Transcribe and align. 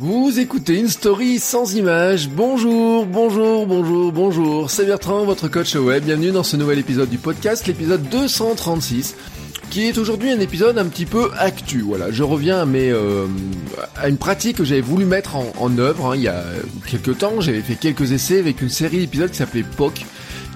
Vous 0.00 0.38
écoutez 0.38 0.78
une 0.78 0.86
story 0.86 1.40
sans 1.40 1.74
image. 1.74 2.28
Bonjour, 2.28 3.04
bonjour, 3.04 3.66
bonjour, 3.66 4.12
bonjour. 4.12 4.70
C'est 4.70 4.86
Bertrand, 4.86 5.24
votre 5.24 5.48
coach 5.48 5.74
web. 5.74 6.04
Bienvenue 6.04 6.30
dans 6.30 6.44
ce 6.44 6.56
nouvel 6.56 6.78
épisode 6.78 7.10
du 7.10 7.18
podcast, 7.18 7.66
l'épisode 7.66 8.08
236 8.08 9.16
qui 9.70 9.86
est 9.86 9.98
aujourd'hui 9.98 10.30
un 10.30 10.38
épisode 10.38 10.78
un 10.78 10.86
petit 10.86 11.04
peu 11.04 11.30
actu. 11.36 11.80
Voilà, 11.80 12.12
je 12.12 12.22
reviens 12.22 12.60
à, 12.60 12.64
mes, 12.64 12.90
euh, 12.90 13.26
à 13.96 14.08
une 14.08 14.18
pratique 14.18 14.58
que 14.58 14.64
j'avais 14.64 14.80
voulu 14.80 15.04
mettre 15.04 15.34
en, 15.34 15.52
en 15.58 15.76
œuvre 15.78 16.12
hein. 16.12 16.16
il 16.16 16.22
y 16.22 16.28
a 16.28 16.44
quelques 16.86 17.18
temps. 17.18 17.40
J'avais 17.40 17.60
fait 17.60 17.74
quelques 17.74 18.12
essais 18.12 18.38
avec 18.38 18.62
une 18.62 18.70
série 18.70 18.98
d'épisodes 18.98 19.30
qui 19.30 19.36
s'appelait 19.36 19.64
POC 19.64 20.06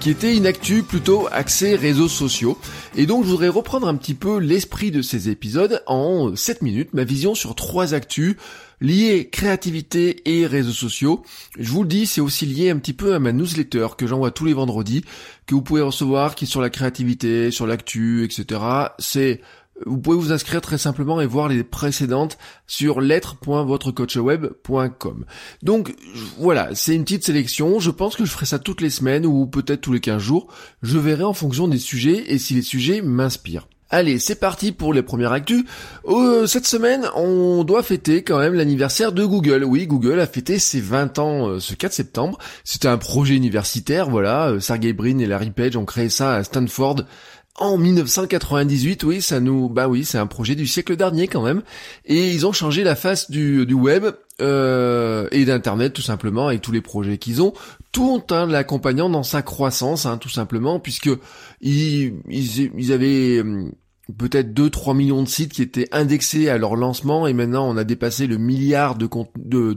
qui 0.03 0.09
était 0.09 0.35
une 0.35 0.45
actu 0.45 0.83
plutôt 0.83 1.29
axée 1.31 1.77
réseaux 1.77 2.09
sociaux. 2.09 2.57
Et 2.97 3.05
donc 3.05 3.23
je 3.23 3.29
voudrais 3.29 3.47
reprendre 3.47 3.87
un 3.87 3.95
petit 3.95 4.15
peu 4.15 4.37
l'esprit 4.37 4.91
de 4.91 5.01
ces 5.01 5.29
épisodes 5.29 5.81
en 5.87 6.35
7 6.35 6.61
minutes, 6.61 6.89
ma 6.93 7.05
vision 7.05 7.35
sur 7.35 7.55
trois 7.55 7.93
actus 7.93 8.35
liées 8.83 9.29
créativité 9.29 10.21
et 10.29 10.45
réseaux 10.45 10.71
sociaux. 10.71 11.23
Je 11.57 11.71
vous 11.71 11.81
le 11.81 11.89
dis, 11.89 12.05
c'est 12.05 12.21
aussi 12.21 12.45
lié 12.45 12.69
un 12.69 12.77
petit 12.77 12.93
peu 12.93 13.15
à 13.15 13.19
ma 13.19 13.31
newsletter 13.31 13.87
que 13.97 14.05
j'envoie 14.05 14.29
tous 14.29 14.45
les 14.45 14.53
vendredis, 14.53 15.03
que 15.47 15.55
vous 15.55 15.63
pouvez 15.63 15.81
recevoir, 15.81 16.35
qui 16.35 16.45
est 16.45 16.47
sur 16.47 16.61
la 16.61 16.69
créativité, 16.69 17.49
sur 17.49 17.65
l'actu, 17.65 18.23
etc. 18.23 18.61
C'est 18.99 19.41
vous 19.85 19.97
pouvez 19.97 20.17
vous 20.17 20.31
inscrire 20.31 20.61
très 20.61 20.77
simplement 20.77 21.19
et 21.19 21.25
voir 21.25 21.47
les 21.47 21.63
précédentes 21.63 22.37
sur 22.67 23.01
lettre.votrecoachweb.com. 23.01 25.25
Donc 25.63 25.95
voilà, 26.37 26.75
c'est 26.75 26.93
une 26.95 27.03
petite 27.03 27.25
sélection. 27.25 27.79
Je 27.79 27.89
pense 27.89 28.15
que 28.15 28.23
je 28.23 28.31
ferai 28.31 28.45
ça 28.45 28.59
toutes 28.59 28.81
les 28.81 28.91
semaines 28.91 29.25
ou 29.25 29.47
peut-être 29.47 29.81
tous 29.81 29.93
les 29.93 29.99
15 29.99 30.21
jours. 30.21 30.53
Je 30.83 30.99
verrai 30.99 31.23
en 31.23 31.33
fonction 31.33 31.67
des 31.67 31.79
sujets 31.79 32.31
et 32.31 32.37
si 32.37 32.53
les 32.53 32.61
sujets 32.61 33.01
m'inspirent. 33.01 33.67
Allez, 33.93 34.17
c'est 34.17 34.39
parti 34.39 34.71
pour 34.71 34.91
les 34.91 35.03
premières 35.03 35.33
actus. 35.33 35.65
Euh, 36.07 36.47
cette 36.47 36.65
semaine, 36.65 37.05
on 37.15 37.63
doit 37.63 37.83
fêter 37.83 38.23
quand 38.23 38.39
même 38.39 38.55
l'anniversaire 38.55 39.11
de 39.11 39.23
Google. 39.23 39.63
Oui, 39.63 39.85
Google 39.85 40.19
a 40.19 40.25
fêté 40.25 40.57
ses 40.57 40.81
20 40.81 41.19
ans 41.19 41.47
euh, 41.47 41.59
ce 41.59 41.75
4 41.75 41.93
septembre. 41.93 42.39
C'était 42.63 42.87
un 42.87 42.97
projet 42.97 43.35
universitaire, 43.35 44.09
voilà. 44.09 44.49
Euh, 44.49 44.59
Sergey 44.59 44.93
Brin 44.93 45.19
et 45.19 45.27
Larry 45.27 45.51
Page 45.51 45.77
ont 45.77 45.85
créé 45.85 46.09
ça 46.09 46.33
à 46.33 46.43
Stanford 46.43 47.03
en 47.59 47.77
1998, 47.77 49.03
oui, 49.03 49.21
ça 49.21 49.39
nous, 49.39 49.69
bah 49.69 49.87
oui, 49.87 50.05
c'est 50.05 50.17
un 50.17 50.25
projet 50.25 50.55
du 50.55 50.65
siècle 50.65 50.95
dernier 50.95 51.27
quand 51.27 51.43
même, 51.43 51.61
et 52.03 52.31
ils 52.31 52.47
ont 52.47 52.51
changé 52.51 52.83
la 52.83 52.95
face 52.95 53.29
du, 53.29 53.71
web 53.71 54.05
et 54.39 55.45
d'internet 55.45 55.93
tout 55.93 56.01
simplement 56.01 56.47
avec 56.47 56.63
tous 56.63 56.71
les 56.71 56.81
projets 56.81 57.19
qu'ils 57.19 57.43
ont, 57.43 57.53
tout 57.91 58.23
en 58.31 58.47
l'accompagnant 58.47 59.07
dans 59.07 59.21
sa 59.21 59.43
croissance, 59.43 60.07
hein, 60.07 60.17
tout 60.17 60.29
simplement, 60.29 60.79
puisque 60.79 61.11
ils 61.61 62.91
avaient 62.91 63.41
hum, 63.41 63.71
peut-être 64.17 64.53
2-3 64.53 64.95
millions 64.95 65.23
de 65.23 65.27
sites 65.27 65.53
qui 65.53 65.61
étaient 65.61 65.87
indexés 65.91 66.49
à 66.49 66.57
leur 66.57 66.75
lancement 66.75 67.27
et 67.27 67.33
maintenant 67.33 67.67
on 67.67 67.77
a 67.77 67.83
dépassé 67.83 68.27
le 68.27 68.37
milliard 68.37 68.95
de, 68.95 69.07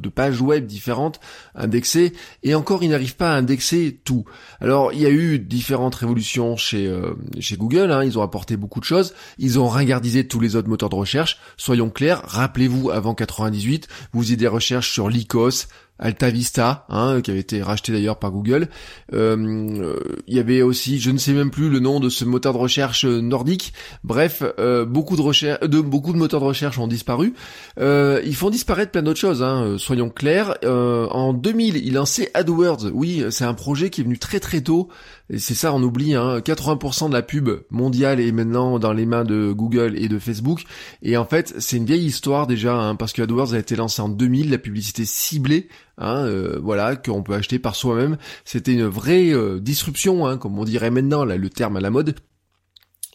pages 0.08 0.40
web 0.40 0.66
différentes 0.66 1.20
indexées 1.54 2.12
et 2.42 2.54
encore 2.54 2.82
ils 2.82 2.90
n'arrivent 2.90 3.16
pas 3.16 3.32
à 3.32 3.36
indexer 3.36 4.00
tout. 4.04 4.24
Alors 4.60 4.92
il 4.92 5.00
y 5.00 5.06
a 5.06 5.10
eu 5.10 5.38
différentes 5.38 5.94
révolutions 5.94 6.56
chez, 6.56 6.86
euh, 6.86 7.14
Google, 7.56 7.90
hein, 7.90 8.04
ils 8.04 8.18
ont 8.18 8.22
apporté 8.22 8.56
beaucoup 8.56 8.80
de 8.80 8.84
choses, 8.84 9.14
ils 9.38 9.58
ont 9.58 9.68
ringardisé 9.68 10.26
tous 10.26 10.40
les 10.40 10.56
autres 10.56 10.68
moteurs 10.68 10.90
de 10.90 10.94
recherche, 10.94 11.38
soyons 11.56 11.90
clairs, 11.90 12.22
rappelez-vous 12.24 12.90
avant 12.90 13.14
98, 13.14 13.88
vous 14.12 14.22
faisiez 14.22 14.36
des 14.36 14.48
recherches 14.48 14.92
sur 14.92 15.08
Lycos, 15.08 15.66
Alta 15.98 16.30
Vista, 16.30 16.84
hein, 16.88 17.20
qui 17.22 17.30
avait 17.30 17.40
été 17.40 17.62
racheté 17.62 17.92
d'ailleurs 17.92 18.18
par 18.18 18.30
Google. 18.30 18.68
Euh, 19.12 19.96
il 20.26 20.36
y 20.36 20.38
avait 20.38 20.62
aussi, 20.62 20.98
je 20.98 21.10
ne 21.10 21.18
sais 21.18 21.32
même 21.32 21.50
plus 21.50 21.70
le 21.70 21.80
nom 21.80 22.00
de 22.00 22.08
ce 22.08 22.24
moteur 22.24 22.52
de 22.52 22.58
recherche 22.58 23.04
nordique. 23.04 23.72
Bref, 24.04 24.42
euh, 24.58 24.84
beaucoup 24.84 25.16
de 25.16 25.66
de 25.66 25.80
beaucoup 25.80 26.12
de 26.12 26.18
moteurs 26.18 26.40
de 26.40 26.46
recherche 26.46 26.78
ont 26.78 26.86
disparu. 26.86 27.34
Euh, 27.80 28.20
ils 28.24 28.34
font 28.34 28.50
disparaître 28.50 28.92
plein 28.92 29.02
d'autres 29.02 29.20
choses. 29.20 29.42
Hein, 29.42 29.76
soyons 29.78 30.10
clairs. 30.10 30.56
en 30.64 31.32
2000, 31.32 31.76
il 31.76 31.94
lançait 31.94 32.30
AdWords. 32.34 32.90
Oui, 32.92 33.24
c'est 33.30 33.44
un 33.44 33.54
projet 33.54 33.90
qui 33.90 34.02
est 34.02 34.04
venu 34.04 34.18
très 34.18 34.40
très 34.40 34.60
tôt. 34.60 34.88
C'est 35.30 35.54
ça, 35.54 35.72
on 35.72 35.82
oublie. 35.82 36.14
Hein, 36.14 36.38
80% 36.38 37.08
de 37.08 37.14
la 37.14 37.22
pub 37.22 37.50
mondiale 37.70 38.20
est 38.20 38.32
maintenant 38.32 38.78
dans 38.78 38.92
les 38.92 39.06
mains 39.06 39.24
de 39.24 39.52
Google 39.52 39.96
et 39.96 40.08
de 40.08 40.18
Facebook. 40.18 40.62
Et 41.02 41.16
en 41.16 41.24
fait, 41.24 41.54
c'est 41.58 41.78
une 41.78 41.86
vieille 41.86 42.06
histoire 42.06 42.46
déjà, 42.46 42.74
hein, 42.74 42.94
parce 42.94 43.12
que 43.12 43.22
AdWords 43.22 43.54
a 43.54 43.58
été 43.58 43.74
lancé 43.74 44.00
en 44.02 44.08
2000, 44.08 44.50
la 44.50 44.58
publicité 44.58 45.04
ciblée 45.04 45.68
Hein, 45.98 46.26
euh, 46.26 46.58
voilà, 46.62 46.96
qu'on 46.96 47.22
peut 47.22 47.34
acheter 47.34 47.58
par 47.58 47.74
soi-même. 47.74 48.18
C'était 48.44 48.72
une 48.72 48.86
vraie 48.86 49.32
euh, 49.32 49.60
disruption, 49.60 50.26
hein, 50.26 50.36
comme 50.36 50.58
on 50.58 50.64
dirait 50.64 50.90
maintenant, 50.90 51.24
le 51.24 51.50
terme 51.50 51.76
à 51.76 51.80
la 51.80 51.90
mode. 51.90 52.14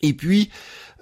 Et 0.02 0.14
puis, 0.14 0.50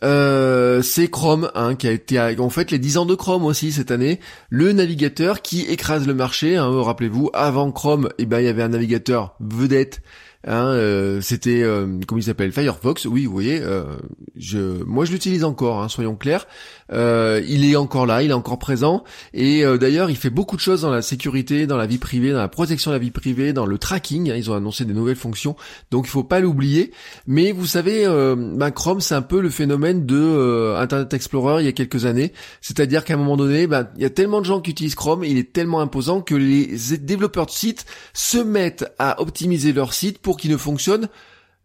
euh, 0.04 0.82
c'est 0.82 1.10
Chrome 1.10 1.52
hein, 1.56 1.76
qui 1.76 1.88
a 1.88 1.92
été 1.92 2.20
en 2.40 2.50
fait 2.50 2.72
les 2.72 2.80
10 2.80 2.98
ans 2.98 3.06
de 3.06 3.16
Chrome 3.16 3.46
aussi 3.46 3.72
cette 3.72 3.92
année, 3.92 4.20
le 4.50 4.74
navigateur 4.74 5.42
qui 5.42 5.62
écrase 5.62 6.06
le 6.06 6.14
marché. 6.14 6.58
Hein, 6.58 6.70
Rappelez-vous, 6.82 7.30
avant 7.34 7.72
Chrome, 7.72 8.10
eh 8.18 8.26
ben 8.26 8.40
il 8.40 8.46
y 8.46 8.50
avait 8.50 8.64
un 8.64 8.70
navigateur 8.70 9.36
vedette 9.40 10.02
Hein, 10.48 10.68
euh, 10.68 11.20
c'était 11.20 11.64
euh, 11.64 12.00
comment 12.08 12.20
il 12.20 12.24
s'appelle? 12.24 12.52
Firefox. 12.52 13.06
Oui, 13.06 13.26
vous 13.26 13.34
voyez, 13.34 13.60
euh, 13.62 13.98
je, 14.38 14.84
moi 14.84 15.04
je 15.06 15.12
l'utilise 15.12 15.44
encore. 15.44 15.82
Hein, 15.82 15.90
soyons 15.90 16.16
clairs. 16.16 16.48
Il 16.92 17.66
est 17.66 17.76
encore 17.76 18.06
là, 18.06 18.24
il 18.24 18.32
est 18.32 18.34
encore 18.34 18.60
présent. 18.60 19.04
Et 19.34 19.64
d'ailleurs, 19.80 20.10
il 20.10 20.16
fait 20.16 20.30
beaucoup 20.30 20.56
de 20.56 20.62
choses 20.62 20.82
dans 20.82 20.90
la 20.90 21.02
sécurité, 21.02 21.68
dans 21.68 21.78
la 21.78 21.86
vie 21.86 21.98
privée, 21.98 22.32
dans 22.32 22.40
la 22.40 22.48
protection 22.48 22.92
de 22.92 22.96
la 22.96 23.00
vie 23.00 23.12
privée, 23.12 23.54
dans 23.54 23.66
le 23.66 23.78
tracking. 23.78 24.28
Ils 24.36 24.50
ont 24.52 24.56
annoncé 24.56 24.86
des 24.86 24.94
nouvelles 24.94 25.16
fonctions, 25.16 25.56
donc 25.92 26.06
il 26.08 26.10
faut 26.10 26.24
pas 26.24 26.40
l'oublier. 26.40 26.92
Mais 27.28 27.52
vous 27.52 27.66
savez, 27.66 28.06
ben, 28.06 28.72
Chrome, 28.72 29.02
c'est 29.02 29.16
un 29.16 29.22
peu 29.22 29.42
le 29.42 29.50
phénomène 29.50 30.06
de 30.06 30.76
Internet 30.78 31.14
Explorer 31.14 31.62
il 31.62 31.66
y 31.66 31.70
a 31.70 31.74
quelques 31.74 32.06
années. 32.06 32.34
C'est-à-dire 32.62 33.04
qu'à 33.04 33.14
un 33.14 33.18
moment 33.18 33.38
donné, 33.38 33.68
ben, 33.68 33.88
il 33.96 34.02
y 34.02 34.06
a 34.06 34.10
tellement 34.10 34.42
de 34.42 34.46
gens 34.46 34.62
qui 34.62 34.72
utilisent 34.72 34.96
Chrome, 34.96 35.24
il 35.24 35.38
est 35.38 35.54
tellement 35.54 35.82
imposant 35.82 36.22
que 36.22 36.36
les 36.36 36.68
développeurs 36.98 37.46
de 37.46 37.52
sites 37.52 37.86
se 38.14 38.38
mettent 38.38 38.86
à 38.98 39.22
optimiser 39.22 39.74
leur 39.74 39.94
site 39.94 40.20
pour 40.20 40.38
qui 40.38 40.50
ne 40.50 40.58
fonctionne 40.58 41.10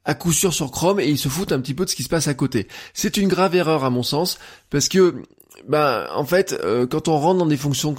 à 0.05 0.15
coup 0.15 0.33
sûr 0.33 0.53
sur 0.53 0.71
Chrome 0.71 1.01
et 1.01 1.09
ils 1.09 1.19
se 1.19 1.29
foutent 1.29 1.53
un 1.53 1.61
petit 1.61 1.75
peu 1.75 1.85
de 1.85 1.91
ce 1.91 1.97
qui 1.97 2.03
se 2.03 2.09
passe 2.09 2.29
à 2.29 2.35
côté. 2.35 2.69
C'est 2.93 3.17
une 3.17 3.29
grave 3.29 3.55
erreur 3.55 3.85
à 3.85 3.91
mon 3.91 4.03
sens 4.03 4.39
parce 4.71 4.89
que 4.89 5.23
bah 5.69 6.11
en 6.15 6.25
fait 6.25 6.59
euh, 6.63 6.87
quand 6.87 7.09
on 7.09 7.17
rentre 7.19 7.39
dans 7.39 7.47
des 7.47 7.57
fonctions 7.57 7.95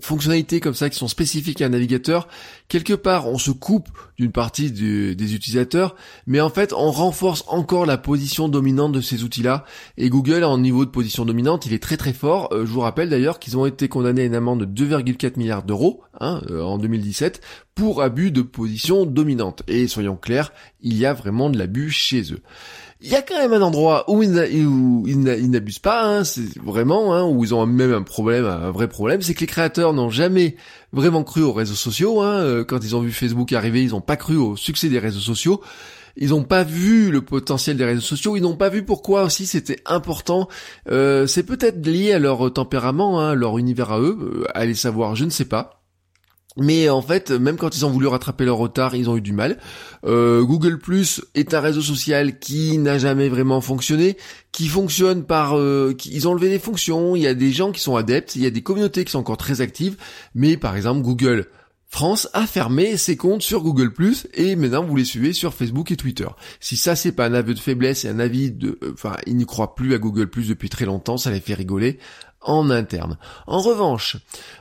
fonctionnalités 0.00 0.60
comme 0.60 0.74
ça 0.74 0.90
qui 0.90 0.98
sont 0.98 1.08
spécifiques 1.08 1.62
à 1.62 1.66
un 1.66 1.70
navigateur, 1.70 2.28
quelque 2.68 2.92
part 2.92 3.28
on 3.28 3.38
se 3.38 3.50
coupe 3.50 3.88
d'une 4.18 4.32
partie 4.32 4.70
des 4.70 5.34
utilisateurs, 5.34 5.94
mais 6.26 6.40
en 6.40 6.50
fait 6.50 6.72
on 6.72 6.90
renforce 6.90 7.44
encore 7.48 7.86
la 7.86 7.96
position 7.96 8.48
dominante 8.48 8.92
de 8.92 9.00
ces 9.00 9.24
outils-là. 9.24 9.64
Et 9.96 10.10
Google 10.10 10.44
en 10.44 10.58
niveau 10.58 10.84
de 10.84 10.90
position 10.90 11.24
dominante, 11.24 11.66
il 11.66 11.72
est 11.72 11.82
très 11.82 11.96
très 11.96 12.12
fort. 12.12 12.48
Euh, 12.52 12.66
je 12.66 12.70
vous 12.70 12.80
rappelle 12.80 13.08
d'ailleurs 13.08 13.38
qu'ils 13.38 13.56
ont 13.56 13.66
été 13.66 13.88
condamnés 13.88 14.22
à 14.22 14.26
une 14.26 14.34
amende 14.34 14.64
de 14.64 14.84
2,4 14.84 15.38
milliards 15.38 15.62
d'euros 15.62 16.02
hein, 16.20 16.42
euh, 16.50 16.62
en 16.62 16.78
2017 16.78 17.40
pour 17.74 18.02
abus 18.02 18.30
de 18.30 18.42
position 18.42 19.06
dominante. 19.06 19.62
Et 19.68 19.86
soyons 19.88 20.16
clairs, 20.16 20.52
il 20.80 20.96
y 20.96 21.06
a 21.06 21.14
vraiment 21.14 21.50
de 21.50 21.58
l'abus 21.58 21.90
chez 21.90 22.32
eux 22.32 22.42
il 23.02 23.10
y 23.10 23.16
a 23.16 23.22
quand 23.22 23.36
même 23.36 23.52
un 23.52 23.62
endroit 23.62 24.04
où 24.08 24.22
ils, 24.22 24.30
n'abusent 24.30 25.78
pas, 25.78 26.04
hein, 26.04 26.24
c'est 26.24 26.58
vraiment, 26.62 27.14
hein, 27.14 27.24
où 27.24 27.44
ils 27.44 27.54
ont 27.54 27.66
même 27.66 27.92
un 27.92 28.02
problème, 28.02 28.44
un 28.44 28.70
vrai 28.70 28.88
problème, 28.88 29.22
c'est 29.22 29.34
que 29.34 29.40
les 29.40 29.46
créateurs 29.46 29.92
n'ont 29.92 30.10
jamais 30.10 30.56
vraiment 30.92 31.24
cru 31.24 31.42
aux 31.42 31.52
réseaux 31.52 31.74
sociaux. 31.74 32.20
Hein, 32.20 32.40
euh, 32.40 32.64
quand 32.64 32.84
ils 32.84 32.94
ont 32.94 33.00
vu 33.00 33.10
Facebook 33.10 33.52
arriver, 33.52 33.82
ils 33.82 33.90
n'ont 33.90 34.00
pas 34.00 34.16
cru 34.16 34.36
au 34.36 34.56
succès 34.56 34.88
des 34.88 35.00
réseaux 35.00 35.20
sociaux. 35.20 35.60
Ils 36.16 36.30
n'ont 36.30 36.44
pas 36.44 36.62
vu 36.62 37.10
le 37.10 37.22
potentiel 37.22 37.76
des 37.76 37.84
réseaux 37.84 38.02
sociaux, 38.02 38.36
ils 38.36 38.42
n'ont 38.42 38.56
pas 38.56 38.68
vu 38.68 38.84
pourquoi 38.84 39.24
aussi 39.24 39.46
c'était 39.46 39.80
important. 39.86 40.48
Euh, 40.90 41.26
c'est 41.26 41.42
peut-être 41.42 41.84
lié 41.86 42.12
à 42.12 42.18
leur 42.18 42.52
tempérament, 42.52 43.20
hein, 43.20 43.34
leur 43.34 43.58
univers 43.58 43.92
à 43.92 44.00
eux, 44.00 44.18
euh, 44.20 44.44
allez 44.54 44.74
savoir, 44.74 45.16
je 45.16 45.24
ne 45.24 45.30
sais 45.30 45.46
pas. 45.46 45.81
Mais 46.58 46.88
en 46.90 47.00
fait, 47.00 47.30
même 47.30 47.56
quand 47.56 47.76
ils 47.76 47.86
ont 47.86 47.90
voulu 47.90 48.06
rattraper 48.06 48.44
leur 48.44 48.58
retard, 48.58 48.94
ils 48.94 49.08
ont 49.08 49.16
eu 49.16 49.22
du 49.22 49.32
mal. 49.32 49.58
Euh, 50.04 50.42
Google 50.42 50.78
est 51.34 51.54
un 51.54 51.60
réseau 51.60 51.80
social 51.80 52.38
qui 52.38 52.76
n'a 52.78 52.98
jamais 52.98 53.28
vraiment 53.28 53.60
fonctionné, 53.60 54.16
qui 54.52 54.68
fonctionne 54.68 55.24
par... 55.24 55.56
Euh, 55.56 55.96
ils 56.04 56.28
ont 56.28 56.32
enlevé 56.32 56.50
des 56.50 56.58
fonctions, 56.58 57.16
il 57.16 57.22
y 57.22 57.26
a 57.26 57.34
des 57.34 57.52
gens 57.52 57.72
qui 57.72 57.80
sont 57.80 57.96
adeptes, 57.96 58.36
il 58.36 58.42
y 58.42 58.46
a 58.46 58.50
des 58.50 58.62
communautés 58.62 59.04
qui 59.04 59.12
sont 59.12 59.18
encore 59.18 59.38
très 59.38 59.60
actives, 59.62 59.96
mais 60.34 60.56
par 60.56 60.76
exemple 60.76 61.02
Google 61.02 61.46
France 61.88 62.28
a 62.32 62.46
fermé 62.46 62.96
ses 62.96 63.16
comptes 63.18 63.42
sur 63.42 63.62
Google+, 63.62 63.92
et 64.32 64.56
maintenant 64.56 64.82
vous 64.82 64.96
les 64.96 65.04
suivez 65.04 65.34
sur 65.34 65.52
Facebook 65.52 65.90
et 65.90 65.96
Twitter. 65.96 66.28
Si 66.58 66.78
ça 66.78 66.96
c'est 66.96 67.12
pas 67.12 67.26
un 67.26 67.34
aveu 67.34 67.52
de 67.52 67.58
faiblesse 67.58 68.06
et 68.06 68.08
un 68.08 68.18
avis 68.18 68.50
de... 68.50 68.78
euh, 68.82 68.92
Enfin, 68.94 69.16
ils 69.26 69.36
n'y 69.36 69.44
croient 69.44 69.74
plus 69.74 69.92
à 69.94 69.98
Google+, 69.98 70.30
depuis 70.48 70.70
très 70.70 70.86
longtemps, 70.86 71.18
ça 71.18 71.30
les 71.30 71.40
fait 71.40 71.52
rigoler 71.54 71.98
en 72.44 72.70
interne. 72.70 73.16
En 73.46 73.60
revanche, 73.60 74.16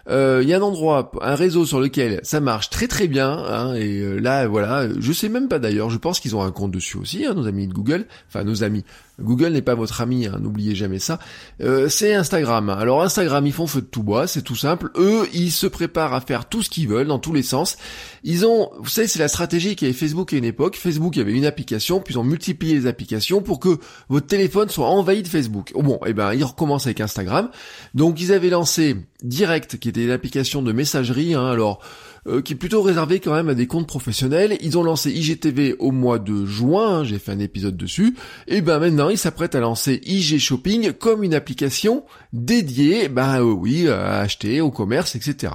euh, 0.10 0.40
il 0.44 0.50
y 0.50 0.54
a 0.54 0.58
un 0.58 0.62
endroit, 0.62 1.12
un 1.22 1.36
réseau 1.36 1.66
sur 1.66 1.80
lequel 1.80 2.20
ça 2.24 2.40
marche 2.40 2.70
très 2.70 2.88
très 2.88 3.08
bien, 3.08 3.32
hein, 3.32 3.74
et 3.76 4.00
euh, 4.00 4.18
là 4.18 4.48
voilà, 4.48 4.88
je 5.00 5.12
sais 5.12 5.30
même 5.30 5.48
pas 5.48 5.60
d'ailleurs, 5.60 5.90
je 5.90 5.98
pense 5.98 6.20
qu'ils 6.20 6.36
ont 6.36 6.44
un 6.44 6.52
compte 6.52 6.72
dessus 6.72 6.98
aussi, 6.98 7.26
hein, 7.26 7.34
nos 7.34 7.48
amis 7.48 7.68
de 7.68 7.74
Google, 7.74 8.06
enfin 8.28 8.44
nos 8.44 8.64
amis. 8.64 8.84
Google 9.22 9.50
n'est 9.50 9.62
pas 9.62 9.76
votre 9.76 10.02
ami, 10.02 10.26
hein, 10.26 10.40
n'oubliez 10.42 10.76
jamais 10.76 11.00
ça. 11.00 11.20
Euh, 11.62 11.90
c'est 11.90 12.14
Instagram. 12.14 12.70
Alors 12.70 13.04
Instagram, 13.04 13.46
ils 13.46 13.54
font 13.54 13.68
feu 13.68 13.82
de 13.82 13.86
tout 13.86 14.04
bois, 14.04 14.28
c'est 14.28 14.42
tout 14.42 14.56
simple. 14.56 14.90
Eux, 14.96 15.28
ils 15.34 15.52
se 15.52 15.68
préparent 15.68 16.14
à 16.14 16.22
faire 16.22 16.46
tout 16.46 16.64
ce 16.64 16.70
qu'ils 16.70 16.88
veulent 16.88 17.08
dans 17.08 17.20
tous 17.20 17.34
les 17.34 17.44
sens. 17.44 17.78
Ils 18.24 18.46
ont, 18.46 18.72
vous 18.80 18.90
savez, 18.90 19.08
c'est 19.08 19.20
la 19.20 19.28
stratégie 19.28 19.76
qu'avait 19.76 19.94
Facebook 19.94 20.34
à 20.34 20.38
une 20.38 20.46
époque. 20.46 20.76
Facebook 20.76 21.18
avait 21.18 21.34
une 21.34 21.46
application, 21.46 22.00
puis 22.00 22.16
ils 22.16 22.18
ont 22.18 22.24
multiplié 22.24 22.74
les 22.74 22.88
applications 22.88 23.42
pour 23.42 23.60
que 23.60 23.78
votre 24.10 24.28
téléphone 24.28 24.70
soit 24.70 24.88
envahi 24.88 25.24
de 25.24 25.28
Facebook. 25.28 25.72
Bon, 25.76 26.00
et 26.06 26.14
ben 26.14 26.34
ils 26.34 26.44
recommencent 26.44 26.88
avec 26.88 27.02
Instagram. 27.02 27.50
Donc 27.94 28.22
ils 28.22 28.32
avaient 28.32 28.50
lancé 28.50 28.96
Direct, 29.24 29.78
qui 29.78 29.90
était 29.90 30.04
une 30.04 30.12
application 30.12 30.62
de 30.62 30.72
messagerie. 30.72 31.34
Hein, 31.34 31.46
alors 31.46 31.82
euh, 32.28 32.44
qui 32.44 32.54
est 32.54 32.56
plutôt 32.56 32.84
réservé 32.84 33.20
quand 33.20 33.34
même 33.34 33.50
à 33.50 33.56
des 33.56 33.66
comptes 33.66 33.88
professionnels. 33.88 34.56
Ils 34.62 34.78
ont 34.78 34.84
lancé 34.84 35.10
IGTV 35.10 35.78
au 35.80 35.92
mois 35.92 36.20
de 36.20 36.46
juin, 36.46 37.00
hein, 37.00 37.04
j'ai 37.04 37.18
fait 37.18 37.32
un 37.32 37.40
épisode 37.40 37.76
dessus, 37.76 38.16
et 38.48 38.62
ben 38.62 38.78
maintenant 38.78 39.10
ils 39.10 39.18
s'apprêtent 39.18 39.56
à 39.56 39.60
lancer 39.60 40.00
IG 40.06 40.38
Shopping 40.38 40.94
comme 40.94 41.24
une 41.24 41.34
application 41.34 42.06
dédiée, 42.32 43.10
ben 43.10 43.40
euh, 43.40 43.52
oui, 43.52 43.90
à 43.90 44.20
acheter 44.20 44.62
au 44.62 44.70
commerce, 44.70 45.16
etc. 45.16 45.54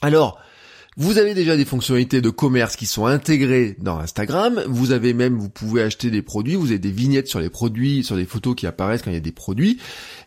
Alors, 0.00 0.38
vous 0.96 1.18
avez 1.18 1.34
déjà 1.34 1.56
des 1.56 1.64
fonctionnalités 1.64 2.20
de 2.20 2.30
commerce 2.30 2.76
qui 2.76 2.86
sont 2.86 3.06
intégrées 3.06 3.76
dans 3.80 3.98
Instagram. 3.98 4.62
Vous 4.68 4.92
avez 4.92 5.12
même, 5.12 5.36
vous 5.36 5.48
pouvez 5.48 5.82
acheter 5.82 6.08
des 6.08 6.22
produits. 6.22 6.54
Vous 6.54 6.68
avez 6.68 6.78
des 6.78 6.92
vignettes 6.92 7.26
sur 7.26 7.40
les 7.40 7.50
produits, 7.50 8.04
sur 8.04 8.14
des 8.14 8.26
photos 8.26 8.54
qui 8.54 8.66
apparaissent 8.68 9.02
quand 9.02 9.10
il 9.10 9.14
y 9.14 9.16
a 9.16 9.20
des 9.20 9.32
produits. 9.32 9.80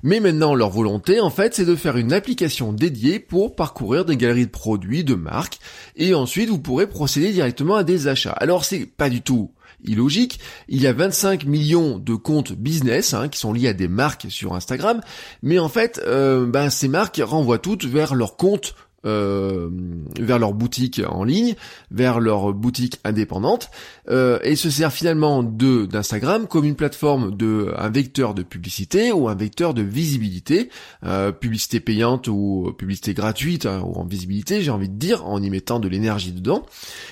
Mais 0.04 0.20
maintenant, 0.20 0.56
leur 0.56 0.70
volonté, 0.70 1.22
en 1.22 1.30
fait, 1.30 1.56
c'est 1.56 1.66
de 1.66 1.76
faire 1.76 1.96
une 1.96 2.12
application 2.12 2.74
dédiée 2.74 3.20
pour 3.20 3.56
parcourir 3.56 4.04
des 4.04 4.18
galeries 4.18 4.48
de 4.48 4.52
produits, 4.52 5.06
de 5.06 5.16
marques. 5.16 5.60
Et 5.96 6.14
ensuite, 6.14 6.50
vous 6.50 6.60
pourrez 6.60 6.88
procéder 6.88 7.32
directement 7.32 7.76
à 7.78 7.86
des 7.86 8.10
achats. 8.10 8.32
Alors, 8.32 8.66
c'est 8.66 8.86
pas 8.86 9.10
du 9.10 9.22
tout 9.22 9.52
illogique. 9.86 10.40
Il 10.68 10.82
y 10.82 10.88
a 10.88 10.94
25 10.94 11.46
millions 11.46 11.98
de 11.98 12.16
comptes 12.16 12.52
business 12.52 13.14
hein, 13.14 13.30
qui 13.30 13.40
sont 13.40 13.54
liés 13.54 13.70
à 13.70 13.74
des 13.74 13.88
marques 13.88 14.28
sur 14.30 14.56
Instagram, 14.56 15.02
mais 15.44 15.60
en 15.60 15.70
fait, 15.70 16.02
euh, 16.06 16.46
ben, 16.46 16.70
ces 16.70 16.88
marques 16.88 17.22
renvoient 17.24 17.60
toutes 17.60 17.86
vers 17.86 18.16
leur 18.16 18.38
compte 18.38 18.74
euh, 19.06 19.70
vers 20.20 20.40
leur 20.40 20.54
boutique 20.54 21.02
en 21.08 21.24
ligne, 21.24 21.56
vers 21.92 22.20
leur 22.20 22.54
boutique 22.54 23.00
indépendante, 23.04 23.70
euh, 24.10 24.40
et 24.44 24.56
se 24.56 24.70
sert 24.70 24.92
finalement 24.92 25.44
de 25.44 25.86
d'Instagram 25.86 26.48
comme 26.48 26.66
une 26.66 26.76
plateforme 26.76 27.36
de 27.36 27.74
un 27.78 27.90
vecteur 27.90 28.34
de 28.34 28.44
publicité 28.44 29.12
ou 29.12 29.30
un 29.30 29.36
vecteur 29.36 29.74
de 29.74 29.82
visibilité, 29.82 30.70
euh, 31.06 31.32
publicité 31.32 31.80
payante 31.80 32.28
ou 32.28 32.74
publicité 32.78 33.14
gratuite 33.14 33.66
hein, 33.66 33.82
ou 33.86 33.94
en 33.94 34.06
visibilité, 34.06 34.62
j'ai 34.62 34.72
envie 34.72 34.90
de 34.90 34.98
dire, 34.98 35.26
en 35.26 35.42
y 35.42 35.50
mettant 35.50 35.80
de 35.80 35.88
l'énergie 35.88 36.32
dedans. 36.32 36.66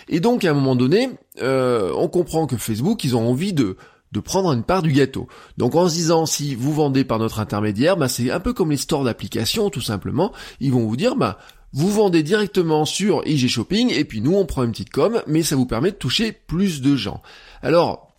Et 0.09 0.19
donc 0.19 0.43
à 0.43 0.51
un 0.51 0.53
moment 0.53 0.75
donné, 0.75 1.09
euh, 1.41 1.91
on 1.95 2.07
comprend 2.07 2.47
que 2.47 2.57
Facebook, 2.57 3.03
ils 3.03 3.15
ont 3.15 3.29
envie 3.29 3.53
de 3.53 3.77
de 4.11 4.19
prendre 4.21 4.53
une 4.53 4.63
part 4.63 4.81
du 4.81 4.93
gâteau. 4.93 5.27
Donc 5.57 5.75
en 5.75 5.89
se 5.89 5.95
disant 5.95 6.25
si 6.25 6.55
vous 6.55 6.73
vendez 6.73 7.03
par 7.03 7.19
notre 7.19 7.39
intermédiaire, 7.39 7.97
bah 7.97 8.07
c'est 8.07 8.31
un 8.31 8.39
peu 8.39 8.53
comme 8.53 8.71
les 8.71 8.77
stores 8.77 9.03
d'applications 9.03 9.69
tout 9.69 9.81
simplement. 9.81 10.31
Ils 10.61 10.71
vont 10.71 10.87
vous 10.87 10.95
dire 10.95 11.17
bah 11.17 11.37
vous 11.75 11.91
vendez 11.91 12.23
directement 12.23 12.85
sur 12.85 13.21
IG 13.27 13.49
Shopping 13.49 13.91
et 13.91 14.05
puis 14.05 14.21
nous 14.21 14.33
on 14.33 14.45
prend 14.45 14.63
une 14.63 14.71
petite 14.71 14.91
com, 14.91 15.21
mais 15.27 15.43
ça 15.43 15.57
vous 15.57 15.65
permet 15.65 15.91
de 15.91 15.97
toucher 15.97 16.31
plus 16.31 16.81
de 16.81 16.95
gens. 16.95 17.21
Alors, 17.61 18.15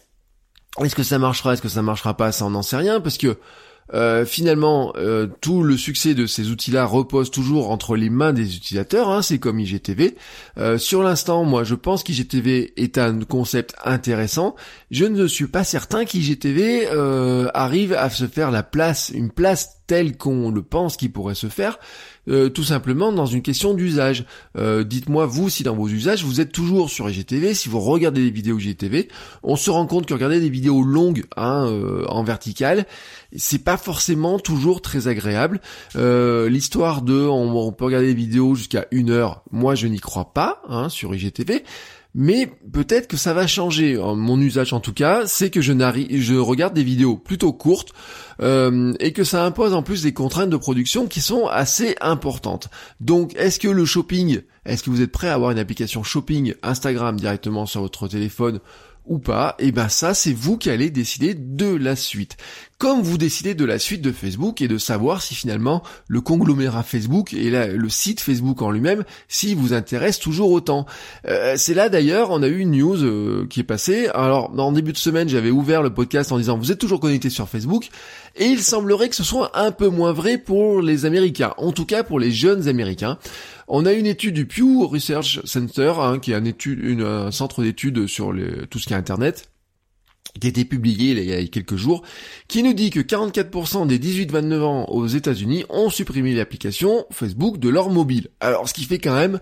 est-ce 0.84 0.94
que 0.94 1.02
ça 1.02 1.18
marchera, 1.18 1.54
est-ce 1.54 1.62
que 1.62 1.68
ça 1.68 1.80
marchera 1.80 2.14
pas, 2.16 2.32
ça 2.32 2.44
on 2.44 2.50
n'en 2.50 2.62
sait 2.62 2.76
rien 2.76 3.00
parce 3.00 3.16
que 3.16 3.38
euh, 3.94 4.24
finalement, 4.24 4.92
euh, 4.96 5.28
tout 5.40 5.62
le 5.62 5.76
succès 5.76 6.14
de 6.14 6.26
ces 6.26 6.50
outils-là 6.50 6.84
repose 6.84 7.30
toujours 7.30 7.70
entre 7.70 7.96
les 7.96 8.10
mains 8.10 8.32
des 8.32 8.56
utilisateurs. 8.56 9.08
Hein, 9.10 9.22
c'est 9.22 9.38
comme 9.38 9.60
IGTV. 9.60 10.16
Euh, 10.58 10.76
sur 10.76 11.02
l'instant, 11.02 11.44
moi, 11.44 11.62
je 11.62 11.74
pense 11.74 12.02
qu'IGTV 12.02 12.72
est 12.76 12.98
un 12.98 13.20
concept 13.20 13.74
intéressant. 13.84 14.56
Je 14.90 15.04
ne 15.04 15.26
suis 15.26 15.46
pas 15.46 15.64
certain 15.64 16.04
qu'IGTV 16.04 16.88
euh, 16.90 17.48
arrive 17.54 17.92
à 17.92 18.10
se 18.10 18.26
faire 18.26 18.50
la 18.50 18.64
place, 18.64 19.12
une 19.14 19.30
place 19.30 19.84
telle 19.86 20.16
qu'on 20.16 20.50
le 20.50 20.62
pense 20.62 20.96
qu'il 20.96 21.12
pourrait 21.12 21.34
se 21.34 21.48
faire. 21.48 21.78
Euh, 22.28 22.48
tout 22.48 22.64
simplement 22.64 23.12
dans 23.12 23.26
une 23.26 23.42
question 23.42 23.72
d'usage. 23.74 24.24
Euh, 24.58 24.82
dites-moi 24.82 25.26
vous 25.26 25.48
si 25.48 25.62
dans 25.62 25.76
vos 25.76 25.86
usages 25.86 26.24
vous 26.24 26.40
êtes 26.40 26.50
toujours 26.50 26.90
sur 26.90 27.08
IGTV, 27.08 27.54
si 27.54 27.68
vous 27.68 27.78
regardez 27.78 28.24
des 28.24 28.30
vidéos 28.30 28.58
IGTV, 28.58 29.08
on 29.44 29.54
se 29.54 29.70
rend 29.70 29.86
compte 29.86 30.06
que 30.06 30.14
regarder 30.14 30.40
des 30.40 30.48
vidéos 30.48 30.82
longues 30.82 31.24
hein, 31.36 31.66
euh, 31.68 32.04
en 32.08 32.24
verticale, 32.24 32.86
c'est 33.36 33.62
pas 33.62 33.76
forcément 33.76 34.40
toujours 34.40 34.82
très 34.82 35.06
agréable. 35.06 35.60
L'histoire 35.94 37.02
de 37.02 37.14
on, 37.14 37.56
on, 37.56 37.72
peut 37.72 37.84
regarder 37.84 38.08
des 38.08 38.14
vidéos 38.14 38.54
jusqu'à 38.54 38.86
une 38.90 39.10
heure, 39.10 39.42
moi 39.52 39.74
je 39.74 39.86
n'y 39.86 40.00
crois 40.00 40.32
pas 40.32 40.62
hein, 40.68 40.88
sur 40.88 41.14
IGTV. 41.14 41.62
Mais 42.18 42.50
peut-être 42.72 43.08
que 43.08 43.18
ça 43.18 43.34
va 43.34 43.46
changer. 43.46 43.94
Mon 44.16 44.40
usage 44.40 44.72
en 44.72 44.80
tout 44.80 44.94
cas, 44.94 45.26
c'est 45.26 45.50
que 45.50 45.60
je, 45.60 45.72
je 46.10 46.34
regarde 46.34 46.72
des 46.72 46.82
vidéos 46.82 47.14
plutôt 47.14 47.52
courtes 47.52 47.92
euh, 48.40 48.94
et 49.00 49.12
que 49.12 49.22
ça 49.22 49.44
impose 49.44 49.74
en 49.74 49.82
plus 49.82 50.02
des 50.02 50.14
contraintes 50.14 50.48
de 50.48 50.56
production 50.56 51.08
qui 51.08 51.20
sont 51.20 51.46
assez 51.46 51.94
importantes. 52.00 52.70
Donc 53.00 53.34
est-ce 53.36 53.60
que 53.60 53.68
le 53.68 53.84
shopping, 53.84 54.40
est-ce 54.64 54.82
que 54.82 54.88
vous 54.88 55.02
êtes 55.02 55.12
prêt 55.12 55.28
à 55.28 55.34
avoir 55.34 55.50
une 55.50 55.58
application 55.58 56.02
shopping 56.02 56.54
Instagram 56.62 57.20
directement 57.20 57.66
sur 57.66 57.82
votre 57.82 58.08
téléphone 58.08 58.60
ou 59.06 59.18
pas, 59.18 59.54
et 59.58 59.72
ben 59.72 59.88
ça 59.88 60.14
c'est 60.14 60.32
vous 60.32 60.58
qui 60.58 60.70
allez 60.70 60.90
décider 60.90 61.34
de 61.34 61.74
la 61.74 61.96
suite. 61.96 62.36
Comme 62.78 63.00
vous 63.00 63.16
décidez 63.16 63.54
de 63.54 63.64
la 63.64 63.78
suite 63.78 64.02
de 64.02 64.12
Facebook 64.12 64.60
et 64.60 64.68
de 64.68 64.76
savoir 64.76 65.22
si 65.22 65.34
finalement 65.34 65.82
le 66.08 66.20
conglomérat 66.20 66.82
Facebook 66.82 67.32
et 67.32 67.50
le 67.50 67.88
site 67.88 68.20
Facebook 68.20 68.60
en 68.60 68.70
lui-même, 68.70 69.04
si 69.28 69.54
vous 69.54 69.72
intéresse 69.72 70.18
toujours 70.18 70.50
autant. 70.50 70.84
Euh, 71.26 71.54
c'est 71.56 71.72
là 71.72 71.88
d'ailleurs, 71.88 72.30
on 72.30 72.42
a 72.42 72.48
eu 72.48 72.58
une 72.58 72.72
news 72.72 73.02
euh, 73.02 73.46
qui 73.48 73.60
est 73.60 73.64
passée. 73.64 74.08
Alors 74.12 74.52
en 74.58 74.72
début 74.72 74.92
de 74.92 74.98
semaine, 74.98 75.28
j'avais 75.28 75.50
ouvert 75.50 75.82
le 75.82 75.94
podcast 75.94 76.32
en 76.32 76.38
disant 76.38 76.58
vous 76.58 76.70
êtes 76.70 76.78
toujours 76.78 77.00
connecté 77.00 77.30
sur 77.30 77.48
Facebook, 77.48 77.88
et 78.36 78.44
il 78.44 78.62
semblerait 78.62 79.08
que 79.08 79.16
ce 79.16 79.24
soit 79.24 79.58
un 79.58 79.70
peu 79.70 79.88
moins 79.88 80.12
vrai 80.12 80.36
pour 80.36 80.82
les 80.82 81.06
Américains, 81.06 81.54
en 81.56 81.72
tout 81.72 81.86
cas 81.86 82.02
pour 82.02 82.20
les 82.20 82.30
jeunes 82.30 82.68
Américains. 82.68 83.18
On 83.68 83.84
a 83.84 83.92
une 83.92 84.06
étude 84.06 84.34
du 84.34 84.46
Pew 84.46 84.86
Research 84.86 85.40
Center, 85.44 85.94
hein, 85.98 86.18
qui 86.20 86.32
est 86.32 87.00
un, 87.00 87.30
centre 87.32 87.62
d'études 87.62 88.06
sur 88.06 88.32
tout 88.70 88.78
ce 88.78 88.86
qui 88.86 88.92
est 88.92 88.96
Internet, 88.96 89.50
qui 90.40 90.46
a 90.46 90.50
été 90.50 90.64
publié 90.64 91.12
il 91.12 91.24
y 91.24 91.32
a 91.32 91.44
quelques 91.46 91.76
jours, 91.76 92.02
qui 92.46 92.62
nous 92.62 92.74
dit 92.74 92.90
que 92.90 93.00
44% 93.00 93.86
des 93.86 93.98
18-29 93.98 94.60
ans 94.60 94.84
aux 94.86 95.06
États-Unis 95.06 95.64
ont 95.68 95.90
supprimé 95.90 96.34
l'application 96.34 97.06
Facebook 97.10 97.58
de 97.58 97.68
leur 97.68 97.90
mobile. 97.90 98.28
Alors, 98.40 98.68
ce 98.68 98.74
qui 98.74 98.84
fait 98.84 98.98
quand 98.98 99.14
même 99.14 99.40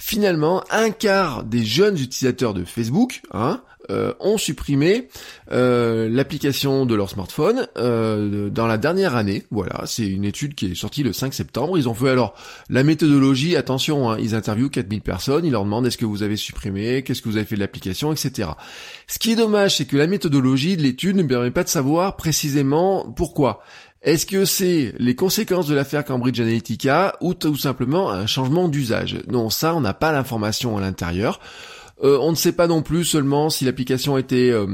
finalement 0.00 0.64
un 0.70 0.90
quart 0.90 1.44
des 1.44 1.62
jeunes 1.62 1.96
utilisateurs 1.96 2.54
de 2.54 2.64
Facebook, 2.64 3.20
hein, 3.32 3.62
euh, 3.90 4.12
ont 4.20 4.38
supprimé 4.38 5.08
euh, 5.50 6.08
l'application 6.08 6.86
de 6.86 6.94
leur 6.94 7.10
smartphone 7.10 7.66
euh, 7.76 8.48
dans 8.48 8.66
la 8.66 8.78
dernière 8.78 9.16
année. 9.16 9.44
Voilà, 9.50 9.82
c'est 9.86 10.06
une 10.06 10.24
étude 10.24 10.54
qui 10.54 10.66
est 10.66 10.74
sortie 10.76 11.02
le 11.02 11.12
5 11.12 11.34
septembre. 11.34 11.76
Ils 11.76 11.88
ont 11.88 11.94
fait 11.94 12.08
alors 12.08 12.34
la 12.68 12.84
méthodologie, 12.84 13.56
attention, 13.56 14.10
hein, 14.10 14.16
ils 14.20 14.34
interviewent 14.36 14.70
4000 14.70 15.00
personnes, 15.00 15.44
ils 15.44 15.50
leur 15.50 15.64
demandent 15.64 15.86
est-ce 15.86 15.98
que 15.98 16.04
vous 16.04 16.22
avez 16.22 16.36
supprimé, 16.36 17.02
qu'est-ce 17.02 17.20
que 17.20 17.28
vous 17.28 17.36
avez 17.36 17.46
fait 17.46 17.56
de 17.56 17.60
l'application, 17.60 18.12
etc. 18.12 18.50
Ce 19.08 19.18
qui 19.18 19.32
est 19.32 19.36
dommage, 19.36 19.76
c'est 19.78 19.86
que 19.86 19.96
la 19.96 20.06
méthodologie 20.06 20.76
de 20.76 20.82
l'étude 20.82 21.16
ne 21.16 21.24
permet 21.24 21.50
pas 21.50 21.64
de 21.64 21.68
savoir 21.68 22.16
précisément 22.16 23.10
pourquoi. 23.10 23.62
Est-ce 24.02 24.24
que 24.24 24.46
c'est 24.46 24.94
les 24.98 25.14
conséquences 25.14 25.66
de 25.66 25.74
l'affaire 25.74 26.06
Cambridge 26.06 26.40
Analytica 26.40 27.16
ou 27.20 27.34
tout 27.34 27.56
simplement 27.56 28.10
un 28.10 28.26
changement 28.26 28.68
d'usage? 28.68 29.18
Non, 29.28 29.50
ça, 29.50 29.74
on 29.74 29.82
n'a 29.82 29.92
pas 29.92 30.10
l'information 30.10 30.78
à 30.78 30.80
l'intérieur. 30.80 31.38
Euh, 32.02 32.18
on 32.22 32.30
ne 32.30 32.36
sait 32.36 32.52
pas 32.52 32.66
non 32.66 32.80
plus 32.80 33.04
seulement 33.04 33.50
si 33.50 33.66
l'application 33.66 34.16
été 34.16 34.50
euh, 34.50 34.66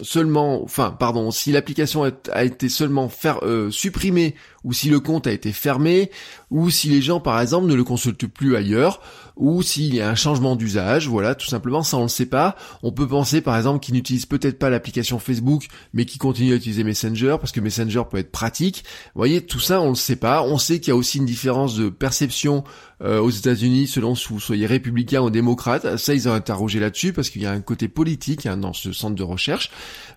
seulement, 0.00 0.62
enfin, 0.62 0.90
pardon, 0.98 1.30
si 1.30 1.52
l'application 1.52 2.10
a, 2.32 2.44
été 2.44 2.70
seulement 2.70 3.10
faire, 3.10 3.40
euh, 3.42 3.70
supprimée 3.70 4.34
ou 4.64 4.72
si 4.72 4.88
le 4.88 5.00
compte 5.00 5.26
a 5.26 5.32
été 5.32 5.52
fermé 5.52 6.10
ou 6.50 6.70
si 6.70 6.88
les 6.88 7.02
gens, 7.02 7.20
par 7.20 7.40
exemple, 7.40 7.66
ne 7.66 7.74
le 7.74 7.84
consultent 7.84 8.26
plus 8.26 8.56
ailleurs 8.56 9.00
ou 9.36 9.62
s'il 9.62 9.94
y 9.94 10.00
a 10.00 10.08
un 10.08 10.14
changement 10.14 10.56
d'usage, 10.56 11.08
voilà, 11.08 11.34
tout 11.34 11.46
simplement, 11.46 11.82
ça 11.82 11.96
on 11.96 12.02
le 12.02 12.08
sait 12.08 12.26
pas. 12.26 12.56
On 12.82 12.92
peut 12.92 13.08
penser 13.08 13.40
par 13.40 13.56
exemple 13.56 13.80
qu'ils 13.80 13.94
n'utilisent 13.94 14.26
peut-être 14.26 14.58
pas 14.58 14.70
l'application 14.70 15.18
Facebook, 15.18 15.68
mais 15.94 16.04
qu'ils 16.04 16.20
continuent 16.20 16.52
à 16.52 16.56
utiliser 16.56 16.84
Messenger, 16.84 17.36
parce 17.40 17.52
que 17.52 17.60
Messenger 17.60 18.02
peut 18.10 18.18
être 18.18 18.30
pratique. 18.30 18.84
Vous 19.14 19.18
voyez, 19.18 19.40
tout 19.40 19.60
ça 19.60 19.80
on 19.80 19.90
le 19.90 19.94
sait 19.94 20.16
pas. 20.16 20.42
On 20.42 20.58
sait 20.58 20.80
qu'il 20.80 20.88
y 20.88 20.92
a 20.92 20.96
aussi 20.96 21.18
une 21.18 21.26
différence 21.26 21.76
de 21.76 21.88
perception 21.88 22.64
euh, 23.02 23.20
aux 23.20 23.30
États-Unis 23.30 23.86
selon 23.86 24.14
si 24.14 24.28
vous 24.28 24.40
soyez 24.40 24.66
républicain 24.66 25.22
ou 25.22 25.30
démocrate. 25.30 25.96
Ça 25.96 26.14
ils 26.14 26.28
ont 26.28 26.34
interrogé 26.34 26.78
là-dessus, 26.78 27.12
parce 27.12 27.30
qu'il 27.30 27.42
y 27.42 27.46
a 27.46 27.52
un 27.52 27.60
côté 27.60 27.88
politique 27.88 28.46
hein, 28.46 28.56
dans 28.56 28.72
ce 28.72 28.92
centre 28.92 29.16
de 29.16 29.22
recherche. 29.22 29.70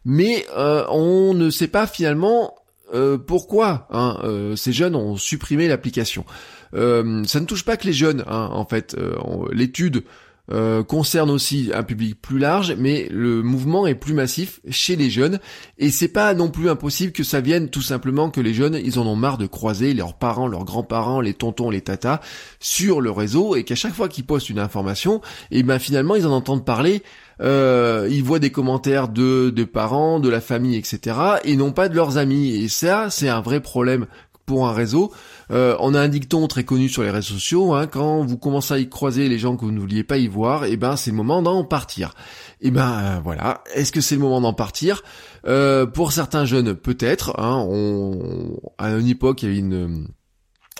Mais 0.03 0.45
euh, 0.57 0.85
on 0.89 1.33
ne 1.33 1.49
sait 1.49 1.67
pas 1.67 1.87
finalement 1.87 2.53
euh, 2.93 3.17
pourquoi 3.17 3.87
hein, 3.91 4.19
euh, 4.23 4.55
ces 4.55 4.73
jeunes 4.73 4.95
ont 4.95 5.17
supprimé 5.17 5.67
l'application? 5.67 6.25
Euh, 6.73 7.23
ça 7.25 7.39
ne 7.39 7.45
touche 7.45 7.63
pas 7.63 7.77
que 7.77 7.87
les 7.87 7.93
jeunes, 7.93 8.23
hein, 8.27 8.49
en 8.51 8.65
fait. 8.65 8.95
L'étude 9.51 10.03
concerne 10.87 11.31
aussi 11.31 11.71
un 11.73 11.83
public 11.83 12.21
plus 12.21 12.37
large, 12.37 12.75
mais 12.77 13.07
le 13.11 13.41
mouvement 13.41 13.87
est 13.87 13.95
plus 13.95 14.13
massif 14.13 14.59
chez 14.69 14.95
les 14.95 15.09
jeunes, 15.09 15.39
et 15.77 15.89
c'est 15.89 16.07
pas 16.07 16.33
non 16.33 16.49
plus 16.49 16.69
impossible 16.69 17.11
que 17.11 17.23
ça 17.23 17.41
vienne 17.41 17.69
tout 17.69 17.81
simplement 17.81 18.29
que 18.29 18.41
les 18.41 18.53
jeunes, 18.53 18.79
ils 18.83 18.99
en 18.99 19.07
ont 19.07 19.15
marre 19.15 19.37
de 19.37 19.47
croiser 19.47 19.93
leurs 19.93 20.13
parents, 20.13 20.47
leurs 20.47 20.65
grands-parents, 20.65 21.19
les 21.19 21.33
tontons, 21.33 21.69
les 21.69 21.81
tatas 21.81 22.21
sur 22.59 23.01
le 23.01 23.11
réseau, 23.11 23.55
et 23.55 23.63
qu'à 23.63 23.75
chaque 23.75 23.93
fois 23.93 24.07
qu'ils 24.07 24.25
postent 24.25 24.49
une 24.49 24.59
information, 24.59 25.21
et 25.51 25.59
eh 25.59 25.63
ben 25.63 25.79
finalement 25.79 26.15
ils 26.15 26.27
en 26.27 26.31
entendent 26.31 26.65
parler 26.65 27.01
euh, 27.41 28.07
ils 28.09 28.23
voient 28.23 28.39
des 28.39 28.51
commentaires 28.51 29.09
de, 29.09 29.49
de 29.49 29.63
parents, 29.63 30.19
de 30.19 30.29
la 30.29 30.41
famille, 30.41 30.77
etc. 30.77 31.17
et 31.43 31.55
non 31.55 31.71
pas 31.71 31.89
de 31.89 31.95
leurs 31.95 32.17
amis. 32.17 32.55
Et 32.55 32.67
ça, 32.67 33.09
c'est 33.09 33.29
un 33.29 33.41
vrai 33.41 33.59
problème 33.59 34.07
pour 34.45 34.67
un 34.67 34.73
réseau. 34.73 35.11
Euh, 35.51 35.75
on 35.79 35.93
a 35.93 36.01
un 36.01 36.07
dicton 36.07 36.47
très 36.47 36.63
connu 36.63 36.89
sur 36.89 37.03
les 37.03 37.09
réseaux 37.09 37.33
sociaux, 37.35 37.73
hein, 37.73 37.87
quand 37.87 38.25
vous 38.25 38.37
commencez 38.37 38.73
à 38.73 38.79
y 38.79 38.89
croiser 38.89 39.27
les 39.29 39.39
gens 39.39 39.57
que 39.57 39.65
vous 39.65 39.71
ne 39.71 39.79
vouliez 39.79 40.03
pas 40.03 40.17
y 40.17 40.27
voir, 40.27 40.65
et 40.65 40.73
eh 40.73 40.77
ben 40.77 40.95
c'est 40.95 41.11
le 41.11 41.17
moment 41.17 41.41
d'en 41.41 41.63
partir. 41.63 42.13
Et 42.61 42.67
eh 42.67 42.71
ben 42.71 42.91
euh, 42.91 43.19
voilà, 43.23 43.63
est-ce 43.73 43.91
que 43.91 44.01
c'est 44.01 44.15
le 44.15 44.21
moment 44.21 44.41
d'en 44.41 44.53
partir? 44.53 45.03
Euh, 45.47 45.85
Pour 45.85 46.11
certains 46.11 46.45
jeunes, 46.45 46.73
peut-être. 46.73 47.39
Hein, 47.39 47.67
à 48.77 48.91
une 48.91 49.07
époque, 49.07 49.43
il 49.43 49.45
y 49.45 49.51
avait 49.51 49.59
une 49.59 50.07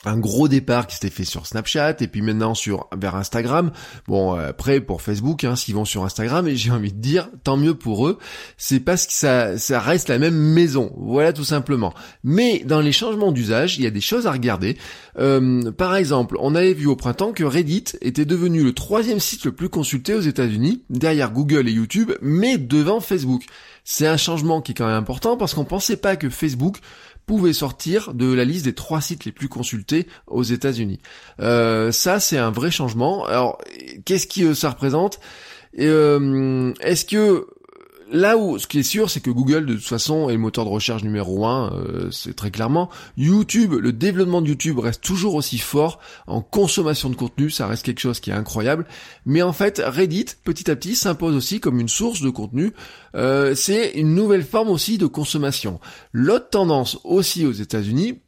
un 0.08 0.18
gros 0.18 0.48
départ 0.48 0.88
qui 0.88 0.96
s'était 0.96 1.10
fait 1.10 1.26
sur 1.26 1.48
Snapchat 1.48 1.98
et 2.02 2.08
puis 2.08 2.22
maintenant 2.22 2.54
sur 2.54 2.88
vers 2.98 3.16
Instagram. 3.16 3.72
Bon 4.08 4.34
après 4.34 4.82
pour 4.82 5.02
Facebook, 5.02 5.44
hein, 5.44 5.56
s'ils 5.56 5.76
vont 5.76 5.86
sur 5.86 6.04
Instagram, 6.04 6.48
et 6.48 6.56
j'ai 6.56 6.72
envie 6.72 6.94
de 6.94 7.00
dire 7.00 7.30
tant 7.44 7.58
mieux 7.58 7.76
pour 7.76 8.08
eux. 8.08 8.18
C'est 8.58 8.80
parce 8.80 9.08
que 9.08 9.14
ça 9.14 9.58
ça 9.58 9.80
reste 9.80 10.10
la 10.10 10.20
même 10.20 10.36
maison, 10.36 10.92
voilà 10.98 11.34
tout 11.34 11.44
simplement. 11.44 11.94
Mais 12.24 12.64
dans 12.66 12.82
les 12.82 12.92
changements 12.92 13.32
d'usage, 13.32 13.78
il 13.78 13.84
y 13.84 13.88
a 13.88 13.92
des 13.92 14.02
choses 14.02 14.28
à 14.28 14.32
regarder. 14.32 14.78
Euh, 15.18 15.72
par 15.72 15.96
exemple, 15.96 16.38
on 16.40 16.56
avait 16.56 16.74
vu 16.74 16.88
au 16.88 16.96
printemps 16.96 17.32
que 17.32 17.44
Reddit 17.44 17.86
était 18.02 18.26
devenu 18.26 18.64
le 18.64 18.74
troisième 18.74 19.20
site 19.20 19.46
le 19.46 19.52
plus 19.52 19.70
consulté 19.70 20.14
aux 20.14 20.22
États-Unis, 20.22 20.84
derrière 20.90 21.32
Google 21.32 21.68
et 21.68 21.72
YouTube, 21.72 22.12
mais 22.22 22.58
devant 22.58 23.00
Facebook. 23.00 23.44
C'est 23.84 24.08
un 24.08 24.18
changement 24.18 24.62
qui 24.62 24.72
est 24.72 24.76
quand 24.76 24.88
même 24.88 24.96
important 24.96 25.38
parce 25.38 25.54
qu'on 25.54 25.66
pensait 25.66 25.98
pas 25.98 26.16
que 26.16 26.30
Facebook 26.30 26.78
pouvait 27.26 27.54
sortir 27.54 28.14
de 28.14 28.32
la 28.32 28.46
liste 28.46 28.66
des 28.66 28.74
trois 28.74 29.02
sites 29.02 29.26
les 29.26 29.32
plus 29.32 29.50
consultés 29.50 30.08
aux 30.28 30.44
États-Unis. 30.44 31.00
Euh, 31.40 31.92
ça, 31.92 32.20
c'est 32.20 32.38
un 32.38 32.52
vrai 32.52 32.72
changement. 32.72 33.26
Alors, 33.26 33.58
qu'est-ce 34.06 34.28
que 34.28 34.54
ça 34.54 34.70
représente? 34.70 35.20
Euh, 35.80 36.74
Est-ce 36.82 37.06
que 37.06 37.48
là 38.16 38.38
où 38.38 38.58
ce 38.58 38.66
qui 38.66 38.80
est 38.80 38.84
sûr, 38.84 39.10
c'est 39.10 39.20
que 39.20 39.30
Google 39.30 39.66
de 39.66 39.76
toute 39.76 39.84
façon 39.84 40.30
est 40.30 40.34
le 40.34 40.40
moteur 40.40 40.66
de 40.66 40.70
recherche 40.70 41.04
numéro 41.04 41.46
un, 41.46 41.72
euh, 41.74 42.10
c'est 42.12 42.36
très 42.36 42.50
clairement. 42.50 42.90
YouTube, 43.18 43.74
le 43.74 43.92
développement 43.92 44.42
de 44.42 44.48
YouTube 44.48 44.80
reste 44.80 45.02
toujours 45.02 45.36
aussi 45.36 45.58
fort 45.58 46.00
en 46.26 46.42
consommation 46.42 47.10
de 47.10 47.16
contenu, 47.16 47.50
ça 47.50 47.68
reste 47.68 47.86
quelque 47.86 48.00
chose 48.00 48.20
qui 48.20 48.30
est 48.32 48.34
incroyable. 48.34 48.86
Mais 49.26 49.42
en 49.42 49.54
fait, 49.54 49.82
Reddit, 49.86 50.26
petit 50.44 50.72
à 50.72 50.76
petit, 50.76 50.96
s'impose 50.96 51.36
aussi 51.36 51.60
comme 51.60 51.80
une 51.80 51.90
source 51.90 52.22
de 52.22 52.30
contenu. 52.30 52.72
Euh, 53.16 53.54
c'est 53.54 53.92
une 53.92 54.16
nouvelle 54.16 54.44
forme 54.44 54.70
aussi 54.70 54.98
de 54.98 55.08
consommation. 55.08 55.80
L'autre 56.14 56.50
tendance 56.50 57.00
aussi 57.04 57.46
aux 57.46 57.52
États-Unis, 57.52 58.20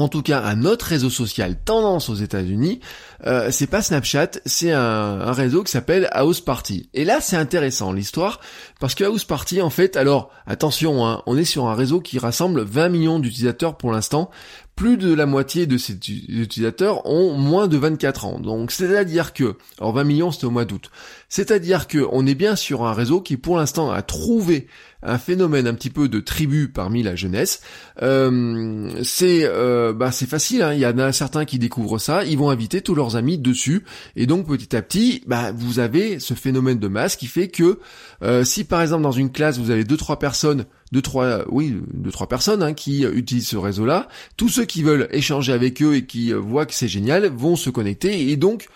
en 0.00 0.08
tout 0.08 0.22
cas 0.22 0.42
un 0.42 0.64
autre 0.64 0.86
réseau 0.86 1.10
social 1.10 1.56
tendance 1.64 2.08
aux 2.08 2.14
États-Unis, 2.14 2.80
euh, 3.26 3.48
c'est 3.50 3.66
pas 3.66 3.82
Snapchat, 3.82 4.30
c'est 4.46 4.72
un, 4.72 5.32
réseau 5.32 5.62
qui 5.62 5.70
s'appelle 5.70 6.08
House 6.12 6.40
Party. 6.40 6.88
Et 6.94 7.04
là, 7.04 7.20
c'est 7.20 7.36
intéressant 7.36 7.92
l'histoire 7.92 8.40
parce 8.80 8.94
que 8.94 9.04
House 9.04 9.24
Party, 9.24 9.62
en 9.62 9.70
fait, 9.70 9.96
alors 9.96 10.30
attention, 10.46 11.06
hein, 11.06 11.22
on 11.26 11.36
est 11.36 11.44
sur 11.44 11.66
un 11.66 11.74
réseau 11.74 12.00
qui 12.00 12.18
rassemble 12.18 12.62
20 12.62 12.88
millions 12.88 13.18
d'utilisateurs 13.18 13.76
pour 13.76 13.92
l'instant. 13.92 14.30
Plus 14.74 14.96
de 14.96 15.12
la 15.12 15.26
moitié 15.26 15.66
de 15.66 15.76
ces 15.76 15.92
utilisateurs 15.92 17.06
ont 17.06 17.34
moins 17.34 17.68
de 17.68 17.76
24 17.76 18.24
ans. 18.24 18.40
Donc 18.40 18.72
c'est-à-dire 18.72 19.34
que, 19.34 19.56
alors 19.78 19.92
20 19.92 20.04
millions 20.04 20.30
c'était 20.30 20.46
au 20.46 20.50
mois 20.50 20.64
d'août, 20.64 20.90
c'est-à-dire 21.28 21.86
que 21.86 22.06
on 22.10 22.26
est 22.26 22.34
bien 22.34 22.56
sur 22.56 22.84
un 22.84 22.94
réseau 22.94 23.20
qui 23.20 23.36
pour 23.36 23.58
l'instant 23.58 23.90
a 23.90 24.00
trouvé 24.00 24.68
un 25.02 25.18
phénomène 25.18 25.66
un 25.66 25.74
petit 25.74 25.90
peu 25.90 26.08
de 26.08 26.20
tribu 26.20 26.68
parmi 26.68 27.02
la 27.02 27.16
jeunesse. 27.16 27.60
Euh, 28.02 28.90
c'est 29.02 29.44
euh, 29.44 29.92
bah 29.92 30.12
c'est 30.12 30.28
facile, 30.28 30.62
hein. 30.62 30.72
il 30.72 30.80
y 30.80 30.86
en 30.86 30.98
a 30.98 31.12
certains 31.12 31.44
qui 31.44 31.58
découvrent 31.58 31.98
ça, 31.98 32.24
ils 32.24 32.38
vont 32.38 32.50
inviter 32.50 32.80
tous 32.80 32.94
leurs 32.94 33.16
amis 33.16 33.38
dessus, 33.38 33.84
et 34.16 34.26
donc 34.26 34.46
petit 34.46 34.74
à 34.76 34.82
petit, 34.82 35.22
bah 35.26 35.52
vous 35.52 35.78
avez 35.78 36.18
ce 36.18 36.34
phénomène 36.34 36.78
de 36.78 36.88
masse 36.88 37.16
qui 37.16 37.26
fait 37.26 37.48
que 37.48 37.80
euh, 38.22 38.44
si 38.44 38.64
par 38.64 38.82
exemple 38.82 39.02
dans 39.02 39.12
une 39.12 39.30
classe 39.30 39.58
vous 39.58 39.70
avez 39.70 39.84
deux 39.84 39.96
trois 39.96 40.18
personnes 40.18 40.66
deux 40.92 41.02
trois 41.02 41.44
oui 41.48 41.74
deux 41.92 42.10
trois 42.10 42.28
personnes 42.28 42.62
hein, 42.62 42.74
qui 42.74 43.02
utilisent 43.02 43.48
ce 43.48 43.56
réseau 43.56 43.86
là 43.86 44.08
tous 44.36 44.48
ceux 44.48 44.64
qui 44.64 44.82
veulent 44.82 45.08
échanger 45.10 45.52
avec 45.52 45.82
eux 45.82 45.94
et 45.96 46.06
qui 46.06 46.32
voient 46.32 46.66
que 46.66 46.74
c'est 46.74 46.88
génial 46.88 47.26
vont 47.26 47.56
se 47.56 47.70
connecter 47.70 48.30
et 48.30 48.36
donc 48.36 48.68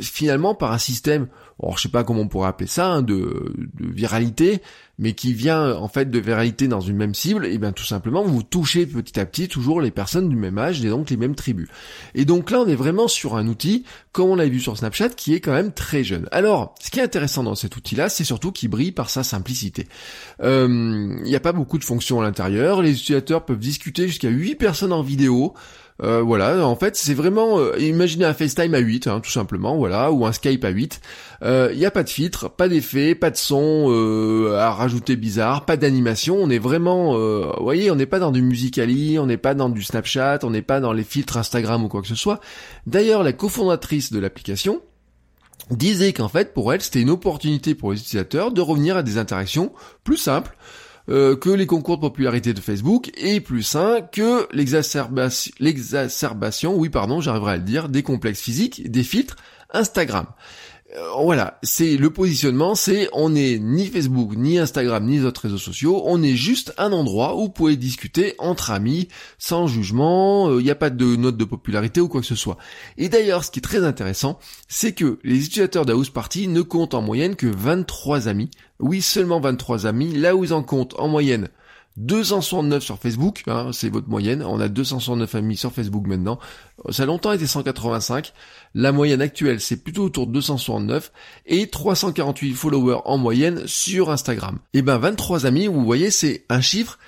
finalement 0.00 0.54
par 0.54 0.72
un 0.72 0.78
système 0.78 1.28
alors 1.62 1.76
je 1.76 1.82
sais 1.82 1.88
pas 1.88 2.04
comment 2.04 2.20
on 2.20 2.28
pourrait 2.28 2.48
appeler 2.48 2.66
ça 2.66 2.88
hein, 2.88 3.02
de, 3.02 3.54
de 3.56 3.86
viralité 3.86 4.60
mais 5.00 5.14
qui 5.14 5.32
vient 5.32 5.74
en 5.76 5.88
fait 5.88 6.10
de 6.10 6.18
vérité 6.18 6.68
dans 6.68 6.80
une 6.80 6.96
même 6.96 7.14
cible, 7.14 7.46
et 7.46 7.56
bien 7.56 7.72
tout 7.72 7.84
simplement 7.84 8.22
vous 8.22 8.42
touchez 8.42 8.86
petit 8.86 9.18
à 9.18 9.24
petit 9.24 9.48
toujours 9.48 9.80
les 9.80 9.90
personnes 9.90 10.28
du 10.28 10.36
même 10.36 10.58
âge 10.58 10.84
et 10.84 10.90
donc 10.90 11.08
les 11.08 11.16
mêmes 11.16 11.34
tribus. 11.34 11.68
Et 12.14 12.26
donc 12.26 12.50
là 12.50 12.60
on 12.60 12.66
est 12.66 12.76
vraiment 12.76 13.08
sur 13.08 13.34
un 13.34 13.48
outil, 13.48 13.84
comme 14.12 14.28
on 14.28 14.36
l'a 14.36 14.46
vu 14.46 14.60
sur 14.60 14.76
Snapchat, 14.76 15.08
qui 15.10 15.34
est 15.34 15.40
quand 15.40 15.54
même 15.54 15.72
très 15.72 16.04
jeune. 16.04 16.28
Alors, 16.32 16.74
ce 16.80 16.90
qui 16.90 17.00
est 17.00 17.02
intéressant 17.02 17.42
dans 17.42 17.54
cet 17.54 17.76
outil-là, 17.76 18.10
c'est 18.10 18.24
surtout 18.24 18.52
qu'il 18.52 18.68
brille 18.68 18.92
par 18.92 19.08
sa 19.08 19.24
simplicité. 19.24 19.88
Euh, 20.42 21.16
il 21.24 21.28
n'y 21.28 21.36
a 21.36 21.40
pas 21.40 21.52
beaucoup 21.52 21.78
de 21.78 21.84
fonctions 21.84 22.20
à 22.20 22.22
l'intérieur, 22.22 22.82
les 22.82 22.92
utilisateurs 22.92 23.46
peuvent 23.46 23.58
discuter 23.58 24.06
jusqu'à 24.06 24.28
8 24.28 24.56
personnes 24.56 24.92
en 24.92 25.02
vidéo, 25.02 25.54
euh, 26.02 26.22
voilà, 26.22 26.66
en 26.66 26.76
fait, 26.76 26.96
c'est 26.96 27.14
vraiment 27.14 27.58
euh, 27.58 27.78
imaginez 27.78 28.24
un 28.24 28.32
FaceTime 28.32 28.74
à 28.74 28.78
8, 28.78 29.06
hein, 29.06 29.20
tout 29.20 29.30
simplement, 29.30 29.76
voilà, 29.76 30.10
ou 30.10 30.24
un 30.24 30.32
Skype 30.32 30.64
à 30.64 30.70
8. 30.70 31.00
Il 31.42 31.46
euh, 31.46 31.74
n'y 31.74 31.84
a 31.84 31.90
pas 31.90 32.02
de 32.02 32.08
filtre, 32.08 32.48
pas 32.50 32.68
d'effet, 32.68 33.14
pas 33.14 33.30
de 33.30 33.36
son 33.36 33.86
euh, 33.90 34.56
à 34.58 34.70
rajouter 34.70 35.16
bizarre, 35.16 35.66
pas 35.66 35.76
d'animation. 35.76 36.36
On 36.36 36.48
est 36.48 36.58
vraiment, 36.58 37.14
vous 37.14 37.62
voyez, 37.62 37.90
on 37.90 37.96
n'est 37.96 38.06
pas 38.06 38.18
dans 38.18 38.30
du 38.30 38.42
Musicali, 38.42 39.18
on 39.18 39.26
n'est 39.26 39.36
pas 39.36 39.54
dans 39.54 39.68
du 39.68 39.82
Snapchat, 39.82 40.40
on 40.42 40.50
n'est 40.50 40.62
pas 40.62 40.80
dans 40.80 40.92
les 40.92 41.04
filtres 41.04 41.36
Instagram 41.36 41.84
ou 41.84 41.88
quoi 41.88 42.00
que 42.00 42.08
ce 42.08 42.14
soit. 42.14 42.40
D'ailleurs, 42.86 43.22
la 43.22 43.32
cofondatrice 43.32 44.12
de 44.12 44.18
l'application 44.18 44.80
disait 45.70 46.12
qu'en 46.12 46.28
fait, 46.28 46.54
pour 46.54 46.72
elle, 46.72 46.80
c'était 46.80 47.00
une 47.00 47.10
opportunité 47.10 47.74
pour 47.74 47.92
les 47.92 47.98
utilisateurs 47.98 48.52
de 48.52 48.60
revenir 48.60 48.96
à 48.96 49.02
des 49.02 49.18
interactions 49.18 49.72
plus 50.04 50.16
simples 50.16 50.56
euh, 51.10 51.36
que 51.36 51.50
les 51.50 51.66
concours 51.66 51.96
de 51.96 52.02
popularité 52.02 52.54
de 52.54 52.60
Facebook 52.60 53.10
et 53.16 53.40
plus 53.40 53.62
sain 53.62 54.00
que 54.00 54.48
l'exacerbation, 54.52 56.76
oui 56.76 56.88
pardon, 56.88 57.20
j'arriverai 57.20 57.52
à 57.52 57.56
le 57.56 57.62
dire, 57.62 57.88
des 57.88 58.02
complexes 58.02 58.40
physiques, 58.40 58.90
des 58.90 59.02
filtres 59.02 59.36
Instagram. 59.72 60.26
Euh, 60.96 61.10
voilà, 61.22 61.58
c'est 61.62 61.96
le 61.96 62.10
positionnement, 62.10 62.74
c'est 62.74 63.08
on 63.12 63.30
n'est 63.30 63.60
ni 63.60 63.86
Facebook, 63.86 64.34
ni 64.36 64.58
Instagram, 64.58 65.06
ni 65.06 65.20
autres 65.20 65.42
réseaux 65.42 65.56
sociaux, 65.56 66.02
on 66.04 66.20
est 66.20 66.34
juste 66.34 66.74
un 66.78 66.90
endroit 66.92 67.36
où 67.36 67.42
vous 67.42 67.48
pouvez 67.48 67.76
discuter 67.76 68.34
entre 68.38 68.72
amis, 68.72 69.06
sans 69.38 69.68
jugement, 69.68 70.50
il 70.50 70.56
euh, 70.56 70.62
n'y 70.62 70.70
a 70.70 70.74
pas 70.74 70.90
de 70.90 71.14
note 71.14 71.36
de 71.36 71.44
popularité 71.44 72.00
ou 72.00 72.08
quoi 72.08 72.20
que 72.20 72.26
ce 72.26 72.34
soit. 72.34 72.58
Et 72.98 73.08
d'ailleurs, 73.08 73.44
ce 73.44 73.52
qui 73.52 73.60
est 73.60 73.62
très 73.62 73.84
intéressant, 73.84 74.40
c'est 74.66 74.92
que 74.92 75.20
les 75.22 75.44
utilisateurs 75.44 75.86
d'House 75.86 76.10
Party 76.10 76.48
ne 76.48 76.60
comptent 76.60 76.94
en 76.94 77.02
moyenne 77.02 77.36
que 77.36 77.46
23 77.46 78.26
amis. 78.26 78.50
Oui, 78.80 79.00
seulement 79.00 79.38
23 79.38 79.86
amis, 79.86 80.12
là 80.12 80.34
où 80.34 80.42
ils 80.42 80.52
en 80.52 80.64
comptent 80.64 80.98
en 80.98 81.06
moyenne 81.06 81.50
269 82.00 82.82
sur 82.82 82.98
Facebook, 82.98 83.42
hein, 83.46 83.70
c'est 83.72 83.90
votre 83.90 84.08
moyenne. 84.08 84.42
On 84.42 84.58
a 84.58 84.68
269 84.68 85.34
amis 85.34 85.56
sur 85.56 85.70
Facebook 85.70 86.06
maintenant. 86.06 86.38
Ça 86.90 87.02
a 87.02 87.06
longtemps 87.06 87.32
été 87.32 87.46
185. 87.46 88.32
La 88.74 88.90
moyenne 88.92 89.20
actuelle, 89.20 89.60
c'est 89.60 89.76
plutôt 89.76 90.04
autour 90.04 90.26
de 90.26 90.32
269 90.32 91.12
et 91.46 91.68
348 91.68 92.54
followers 92.54 93.00
en 93.04 93.18
moyenne 93.18 93.66
sur 93.66 94.10
Instagram. 94.10 94.58
Et 94.72 94.78
eh 94.78 94.82
ben 94.82 94.96
23 94.96 95.44
amis, 95.44 95.66
vous 95.66 95.84
voyez, 95.84 96.10
c'est 96.10 96.46
un 96.48 96.62
chiffre. 96.62 96.98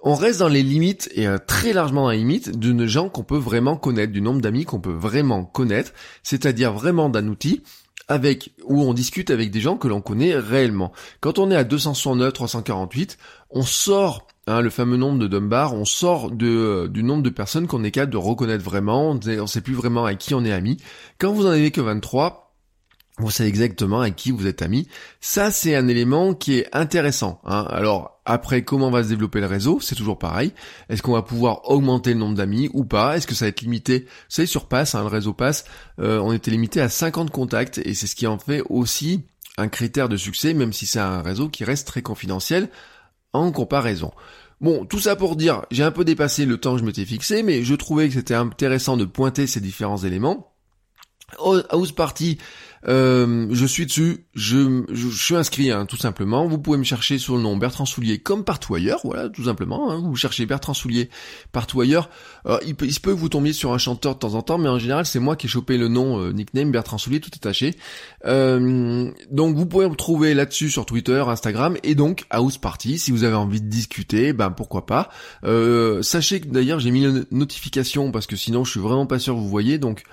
On 0.00 0.14
reste 0.14 0.40
dans 0.40 0.48
les 0.48 0.62
limites 0.62 1.08
et 1.14 1.26
euh, 1.26 1.38
très 1.38 1.72
largement 1.72 2.02
dans 2.02 2.10
les 2.10 2.18
limites 2.18 2.58
de 2.58 2.86
gens 2.86 3.08
qu'on 3.08 3.22
peut 3.22 3.38
vraiment 3.38 3.76
connaître, 3.76 4.12
du 4.12 4.20
nombre 4.20 4.40
d'amis 4.40 4.64
qu'on 4.64 4.80
peut 4.80 4.92
vraiment 4.92 5.44
connaître, 5.44 5.92
c'est-à-dire 6.24 6.72
vraiment 6.72 7.08
d'un 7.08 7.28
outil 7.28 7.62
avec 8.08 8.52
où 8.64 8.82
on 8.82 8.92
discute 8.92 9.30
avec 9.30 9.50
des 9.50 9.60
gens 9.60 9.76
que 9.76 9.88
l'on 9.88 10.00
connaît 10.00 10.36
réellement. 10.36 10.92
Quand 11.20 11.38
on 11.38 11.50
est 11.50 11.56
à 11.56 11.64
269, 11.64 12.32
348, 12.32 13.16
on 13.50 13.62
sort 13.62 14.26
Hein, 14.48 14.60
le 14.60 14.70
fameux 14.70 14.96
nombre 14.96 15.20
de 15.20 15.28
Dunbar, 15.28 15.72
on 15.74 15.84
sort 15.84 16.32
de, 16.32 16.48
euh, 16.48 16.88
du 16.88 17.04
nombre 17.04 17.22
de 17.22 17.30
personnes 17.30 17.68
qu'on 17.68 17.84
est 17.84 17.92
capable 17.92 18.12
de 18.12 18.16
reconnaître 18.16 18.64
vraiment, 18.64 19.10
on 19.10 19.14
ne 19.14 19.46
sait 19.46 19.60
plus 19.60 19.74
vraiment 19.74 20.04
à 20.04 20.16
qui 20.16 20.34
on 20.34 20.44
est 20.44 20.52
ami. 20.52 20.78
Quand 21.18 21.32
vous 21.32 21.46
en 21.46 21.50
avez 21.50 21.70
que 21.70 21.80
23, 21.80 22.42
vous 23.18 23.30
savez 23.30 23.48
exactement 23.48 24.00
à 24.00 24.10
qui 24.10 24.32
vous 24.32 24.48
êtes 24.48 24.62
ami. 24.62 24.88
Ça, 25.20 25.52
c'est 25.52 25.76
un 25.76 25.86
élément 25.86 26.34
qui 26.34 26.58
est 26.58 26.68
intéressant. 26.72 27.40
Hein. 27.44 27.66
Alors, 27.70 28.20
après, 28.24 28.64
comment 28.64 28.90
va 28.90 29.04
se 29.04 29.08
développer 29.10 29.40
le 29.40 29.46
réseau? 29.46 29.78
C'est 29.80 29.94
toujours 29.94 30.18
pareil. 30.18 30.52
Est-ce 30.88 31.02
qu'on 31.02 31.12
va 31.12 31.22
pouvoir 31.22 31.70
augmenter 31.70 32.12
le 32.12 32.18
nombre 32.18 32.34
d'amis 32.34 32.68
ou 32.72 32.84
pas? 32.84 33.16
Est-ce 33.16 33.28
que 33.28 33.36
ça 33.36 33.44
va 33.44 33.50
être 33.50 33.60
limité? 33.60 34.00
Vous 34.00 34.06
savez, 34.28 34.46
sur 34.46 34.66
Pass, 34.66 34.96
hein, 34.96 35.02
le 35.02 35.08
réseau 35.08 35.34
Pass, 35.34 35.66
euh, 36.00 36.18
on 36.18 36.32
était 36.32 36.50
limité 36.50 36.80
à 36.80 36.88
50 36.88 37.30
contacts, 37.30 37.78
et 37.78 37.94
c'est 37.94 38.08
ce 38.08 38.16
qui 38.16 38.26
en 38.26 38.38
fait 38.38 38.62
aussi 38.68 39.22
un 39.56 39.68
critère 39.68 40.08
de 40.08 40.16
succès, 40.16 40.52
même 40.52 40.72
si 40.72 40.86
c'est 40.86 40.98
un 40.98 41.22
réseau 41.22 41.48
qui 41.48 41.64
reste 41.64 41.86
très 41.86 42.02
confidentiel 42.02 42.70
en 43.32 43.52
comparaison. 43.52 44.12
Bon, 44.60 44.84
tout 44.84 45.00
ça 45.00 45.16
pour 45.16 45.36
dire, 45.36 45.66
j'ai 45.70 45.82
un 45.82 45.90
peu 45.90 46.04
dépassé 46.04 46.46
le 46.46 46.56
temps 46.56 46.74
que 46.74 46.80
je 46.80 46.84
m'étais 46.84 47.04
fixé, 47.04 47.42
mais 47.42 47.64
je 47.64 47.74
trouvais 47.74 48.08
que 48.08 48.14
c'était 48.14 48.34
intéressant 48.34 48.96
de 48.96 49.04
pointer 49.04 49.46
ces 49.46 49.60
différents 49.60 49.98
éléments. 49.98 50.54
House 51.70 51.92
Party, 51.92 52.38
euh, 52.88 53.48
je 53.50 53.66
suis 53.66 53.86
dessus, 53.86 54.26
je, 54.34 54.84
je, 54.90 55.08
suis 55.08 55.36
inscrit 55.36 55.70
hein, 55.70 55.86
tout 55.86 55.96
simplement. 55.96 56.46
Vous 56.46 56.58
pouvez 56.58 56.78
me 56.78 56.84
chercher 56.84 57.18
sur 57.18 57.36
le 57.36 57.42
nom 57.42 57.56
Bertrand 57.56 57.86
Soulier 57.86 58.18
comme 58.18 58.44
partout 58.44 58.74
ailleurs, 58.74 59.00
voilà, 59.04 59.28
tout 59.28 59.44
simplement. 59.44 59.90
Hein. 59.90 60.00
Vous 60.04 60.16
cherchez 60.16 60.46
Bertrand 60.46 60.74
Soulier 60.74 61.10
partout 61.52 61.80
ailleurs. 61.80 62.10
il, 62.66 62.74
peut, 62.74 62.86
il 62.86 62.92
se 62.92 63.00
peut 63.00 63.14
que 63.14 63.18
vous 63.18 63.28
tombiez 63.28 63.52
sur 63.52 63.72
un 63.72 63.78
chanteur 63.78 64.14
de 64.14 64.18
temps 64.18 64.34
en 64.34 64.42
temps, 64.42 64.58
mais 64.58 64.68
en 64.68 64.78
général 64.78 65.06
c'est 65.06 65.20
moi 65.20 65.36
qui 65.36 65.46
ai 65.46 65.48
chopé 65.48 65.76
le 65.76 65.88
nom 65.88 66.20
euh, 66.20 66.32
nickname 66.32 66.70
Bertrand 66.70 66.98
Soulier 66.98 67.20
tout 67.20 67.30
attaché. 67.34 67.74
Euh, 68.24 69.10
donc 69.30 69.56
vous 69.56 69.66
pouvez 69.66 69.88
me 69.88 69.94
trouver 69.94 70.34
là-dessus 70.34 70.70
sur 70.70 70.86
Twitter, 70.86 71.22
Instagram 71.26 71.76
et 71.82 71.94
donc 71.94 72.24
House 72.30 72.58
Party. 72.58 72.98
Si 72.98 73.10
vous 73.10 73.24
avez 73.24 73.34
envie 73.34 73.60
de 73.60 73.68
discuter, 73.68 74.32
ben 74.32 74.50
pourquoi 74.50 74.86
pas. 74.86 75.10
Euh, 75.44 76.02
sachez 76.02 76.40
que 76.40 76.48
d'ailleurs 76.48 76.80
j'ai 76.80 76.90
mis 76.90 77.04
une 77.04 77.26
notification 77.30 78.10
parce 78.10 78.26
que 78.26 78.36
sinon 78.36 78.64
je 78.64 78.70
suis 78.70 78.80
vraiment 78.80 79.06
pas 79.06 79.18
sûr 79.18 79.34
que 79.34 79.40
vous 79.40 79.48
voyez 79.48 79.78
donc. 79.78 80.04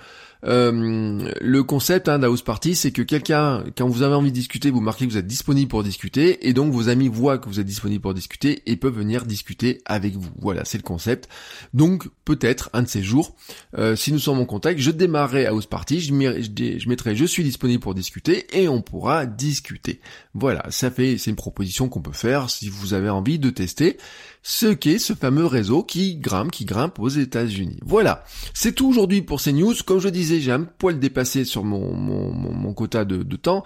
Euh, 0.46 1.32
le 1.42 1.64
concept 1.64 2.08
hein, 2.08 2.20
d'House 2.20 2.42
Party, 2.42 2.76
c'est 2.76 2.92
que 2.92 3.02
quelqu'un, 3.02 3.64
quand 3.78 3.88
vous 3.88 4.04
avez 4.04 4.16
envie 4.16 4.32
de 4.32 4.36
discuter, 4.36 4.72
vous 4.72 4.82
marquez 4.82 5.06
que 5.06 5.12
vous 5.12 5.18
êtes 5.18 5.28
disponible 5.28 5.70
pour 5.70 5.84
discuter, 5.84 6.48
et 6.48 6.54
donc 6.54 6.72
vos 6.72 6.90
amis 6.90 7.08
voient 7.08 7.38
que 7.38 7.50
vous 7.50 7.60
êtes 7.60 7.66
disponible 7.66 8.02
pour 8.02 8.14
discuter 8.14 8.62
et 8.66 8.78
peuvent 8.78 8.96
venir 8.96 9.26
discuter 9.26 9.82
avec 9.86 10.16
vous. 10.16 10.30
Voilà, 10.40 10.66
c'est 10.66 10.78
le 10.78 10.84
concept. 10.84 11.28
Donc 11.74 12.08
peut-être 12.26 12.70
un 12.74 12.84
de 12.84 12.88
ces 12.88 13.04
jours, 13.04 13.36
euh, 13.78 13.96
si 13.96 14.12
nous 14.14 14.20
sommes 14.20 14.40
en 14.40 14.46
contact, 14.46 14.80
je 14.80 14.92
démarrerai 14.92 15.46
House 15.46 15.66
Party, 15.66 16.00
je, 16.00 16.14
je 16.14 16.90
mettrai 16.90 17.16
je 17.16 17.26
suis 17.26 17.44
disponible 17.44 17.82
pour 17.82 17.94
discuter 17.94 18.46
et 18.58 18.70
on 18.70 18.82
pourra 18.82 19.26
discuter. 19.26 20.00
Voilà, 20.34 20.66
ça 20.70 20.92
fait, 20.92 21.18
c'est 21.18 21.32
une 21.32 21.36
proposition 21.36 21.90
qu'on 21.90 22.02
peut 22.02 22.12
faire 22.12 22.50
si 22.50 22.70
vous 22.70 22.94
avez 22.94 23.10
envie 23.10 23.40
de 23.40 23.50
tester 23.50 23.98
ce 24.42 24.68
qu'est 24.68 25.00
ce 25.00 25.14
fameux 25.14 25.46
réseau 25.46 25.84
qui 25.84 26.16
grimpe, 26.16 26.52
qui 26.52 26.66
grimpe 26.66 27.00
aux 27.00 27.10
États-Unis. 27.10 27.80
Voilà, 27.86 28.24
c'est 28.54 28.74
tout 28.74 28.90
aujourd'hui 28.90 29.22
pour 29.22 29.42
ces 29.42 29.54
news. 29.54 29.74
Comme 29.86 30.00
je 30.00 30.10
disais, 30.10 30.40
j'ai 30.40 30.52
un 30.52 30.64
poil 30.64 31.00
dépassé 31.00 31.44
sur 31.44 31.64
mon, 31.64 31.94
mon, 31.94 32.74
quota 32.74 33.04
de, 33.04 33.24
de 33.24 33.36
temps, 33.36 33.64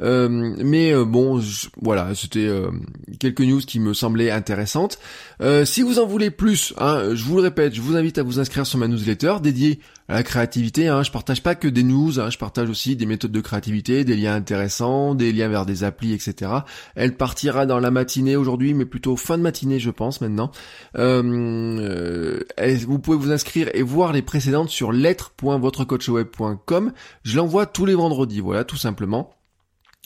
euh, 0.00 0.54
mais 0.58 0.92
euh, 0.92 1.04
bon, 1.04 1.42
voilà, 1.82 2.14
c'était 2.14 2.46
euh, 2.46 2.70
quelques 3.18 3.40
news 3.40 3.60
qui 3.60 3.80
me 3.80 3.92
semblaient 3.92 4.30
intéressantes. 4.30 4.98
si 5.64 5.82
vous 5.82 5.98
en 5.98 6.06
voulez 6.06 6.30
plus, 6.30 6.72
hein, 6.78 7.14
je 7.14 7.24
vous 7.24 7.36
le 7.36 7.42
répète, 7.42 7.74
je 7.74 7.80
vous 7.80 7.96
invite 7.96 8.18
à 8.18 8.22
vous 8.22 8.40
inscrire 8.40 8.66
sur 8.66 8.78
ma 8.78 8.88
newsletter 8.88 9.36
dédiée 9.42 9.80
à 10.08 10.14
la 10.14 10.22
créativité. 10.22 10.88
Hein. 10.88 11.02
Je 11.02 11.10
partage 11.10 11.42
pas 11.42 11.54
que 11.54 11.68
des 11.68 11.82
news, 11.82 12.20
hein. 12.20 12.30
je 12.30 12.38
partage 12.38 12.68
aussi 12.68 12.96
des 12.96 13.06
méthodes 13.06 13.32
de 13.32 13.40
créativité, 13.40 14.04
des 14.04 14.16
liens 14.16 14.34
intéressants, 14.34 15.14
des 15.14 15.32
liens 15.32 15.48
vers 15.48 15.66
des 15.66 15.84
applis, 15.84 16.12
etc. 16.12 16.50
Elle 16.94 17.16
partira 17.16 17.66
dans 17.66 17.78
la 17.78 17.90
matinée 17.90 18.36
aujourd'hui, 18.36 18.74
mais 18.74 18.84
plutôt 18.84 19.16
fin 19.16 19.38
de 19.38 19.42
matinée, 19.42 19.80
je 19.80 19.90
pense 19.90 20.13
maintenant. 20.20 20.50
Euh, 20.96 22.40
euh 22.58 22.76
vous 22.86 22.98
pouvez 22.98 23.16
vous 23.16 23.30
inscrire 23.32 23.70
et 23.74 23.82
voir 23.82 24.12
les 24.12 24.22
précédentes 24.22 24.70
sur 24.70 24.90
lettres.votrecoachweb.com. 24.92 26.92
Je 27.22 27.36
l'envoie 27.36 27.66
tous 27.66 27.86
les 27.86 27.94
vendredis, 27.94 28.40
voilà, 28.40 28.64
tout 28.64 28.76
simplement. 28.76 29.33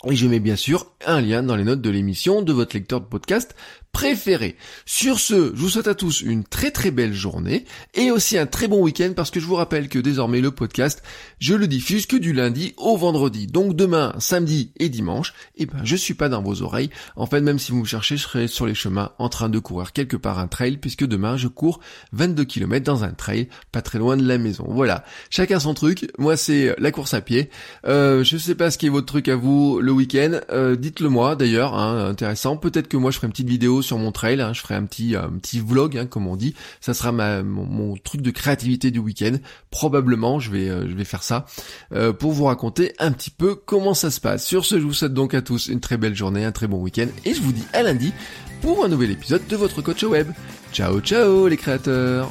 Et 0.06 0.14
je 0.14 0.28
mets 0.28 0.38
bien 0.38 0.54
sûr 0.54 0.86
un 1.04 1.20
lien 1.20 1.42
dans 1.42 1.56
les 1.56 1.64
notes 1.64 1.80
de 1.80 1.90
l'émission 1.90 2.40
de 2.40 2.52
votre 2.52 2.76
lecteur 2.76 3.00
de 3.00 3.06
podcast 3.06 3.56
préféré. 3.90 4.56
Sur 4.86 5.18
ce, 5.18 5.52
je 5.54 5.60
vous 5.60 5.70
souhaite 5.70 5.88
à 5.88 5.94
tous 5.94 6.20
une 6.20 6.44
très 6.44 6.70
très 6.70 6.92
belle 6.92 7.14
journée 7.14 7.64
et 7.94 8.12
aussi 8.12 8.38
un 8.38 8.46
très 8.46 8.68
bon 8.68 8.80
week-end 8.80 9.12
parce 9.16 9.32
que 9.32 9.40
je 9.40 9.46
vous 9.46 9.56
rappelle 9.56 9.88
que 9.88 9.98
désormais 9.98 10.40
le 10.40 10.52
podcast, 10.52 11.02
je 11.40 11.54
le 11.54 11.66
diffuse 11.66 12.06
que 12.06 12.16
du 12.16 12.32
lundi 12.32 12.74
au 12.76 12.96
vendredi. 12.96 13.48
Donc 13.48 13.74
demain, 13.74 14.14
samedi 14.20 14.72
et 14.78 14.88
dimanche, 14.88 15.34
eh 15.56 15.66
ben 15.66 15.80
je 15.82 15.96
suis 15.96 16.14
pas 16.14 16.28
dans 16.28 16.42
vos 16.42 16.62
oreilles. 16.62 16.90
En 17.16 17.26
fait, 17.26 17.40
même 17.40 17.58
si 17.58 17.72
vous 17.72 17.80
me 17.80 17.86
cherchez, 17.86 18.16
je 18.16 18.22
serai 18.22 18.46
sur 18.46 18.66
les 18.66 18.74
chemins 18.74 19.10
en 19.18 19.28
train 19.28 19.48
de 19.48 19.58
courir 19.58 19.92
quelque 19.92 20.16
part 20.16 20.38
un 20.38 20.46
trail 20.46 20.76
puisque 20.76 21.04
demain 21.04 21.36
je 21.36 21.48
cours 21.48 21.80
22 22.12 22.44
km 22.44 22.84
dans 22.84 23.02
un 23.02 23.12
trail 23.12 23.48
pas 23.72 23.82
très 23.82 23.98
loin 23.98 24.16
de 24.16 24.26
la 24.26 24.38
maison. 24.38 24.64
Voilà, 24.68 25.04
chacun 25.28 25.58
son 25.58 25.74
truc. 25.74 26.08
Moi 26.18 26.36
c'est 26.36 26.74
la 26.78 26.92
course 26.92 27.14
à 27.14 27.20
pied. 27.20 27.50
Euh, 27.84 28.22
je 28.22 28.36
sais 28.36 28.54
pas 28.54 28.70
ce 28.70 28.78
qui 28.78 28.86
est 28.86 28.90
votre 28.90 29.06
truc 29.06 29.26
à 29.26 29.34
vous 29.34 29.80
le 29.88 29.92
week-end. 29.94 30.40
Euh, 30.50 30.76
dites-le 30.76 31.08
moi 31.08 31.34
d'ailleurs, 31.34 31.74
hein, 31.74 32.06
intéressant. 32.08 32.56
Peut-être 32.56 32.88
que 32.88 32.96
moi 32.96 33.10
je 33.10 33.16
ferai 33.16 33.26
une 33.26 33.32
petite 33.32 33.48
vidéo 33.48 33.82
sur 33.82 33.98
mon 33.98 34.12
trail. 34.12 34.40
Hein. 34.40 34.52
je 34.52 34.60
ferai 34.60 34.74
un 34.74 34.84
petit 34.84 35.16
un 35.16 35.30
petit 35.30 35.60
vlog, 35.60 35.96
hein, 35.96 36.06
comme 36.06 36.26
on 36.26 36.36
dit. 36.36 36.54
Ça 36.80 36.94
sera 36.94 37.10
ma, 37.10 37.42
mon, 37.42 37.96
truc 37.96 38.20
de 38.20 38.30
créativité 38.30 38.90
du 38.90 38.98
week-end. 38.98 39.36
Probablement, 39.70 40.38
je 40.38 40.50
vais 40.50 40.68
euh, 40.68 40.88
je 40.88 40.94
vais 40.94 41.04
faire 41.04 41.22
ça 41.22 41.46
euh, 41.92 42.12
pour 42.12 42.32
vous 42.32 42.44
raconter 42.44 42.92
un 42.98 43.10
petit 43.12 43.30
peu 43.30 43.54
comment 43.54 43.94
ça 43.94 44.10
se 44.10 44.20
passe. 44.20 44.46
Sur 44.46 44.64
ce, 44.64 44.78
je 44.78 44.84
vous 44.84 44.92
souhaite 44.92 45.14
donc 45.14 45.34
à 45.34 45.42
tous 45.42 45.68
une 45.68 45.80
très 45.80 45.96
belle 45.96 46.14
journée, 46.14 46.44
un 46.44 46.52
très 46.52 46.66
bon 46.66 46.80
week-end, 46.80 47.08
et 47.24 47.34
je 47.34 47.40
vous 47.40 47.52
dis 47.52 47.64
à 47.72 47.82
lundi 47.82 48.12
pour 48.60 48.84
un 48.84 48.88
nouvel 48.88 49.10
épisode 49.10 49.46
de 49.48 49.56
votre 49.56 49.82
coach 49.82 50.02
web. 50.04 50.28
Ciao 50.72 51.00
ciao 51.00 51.48
les 51.48 51.56
créateurs. 51.56 52.30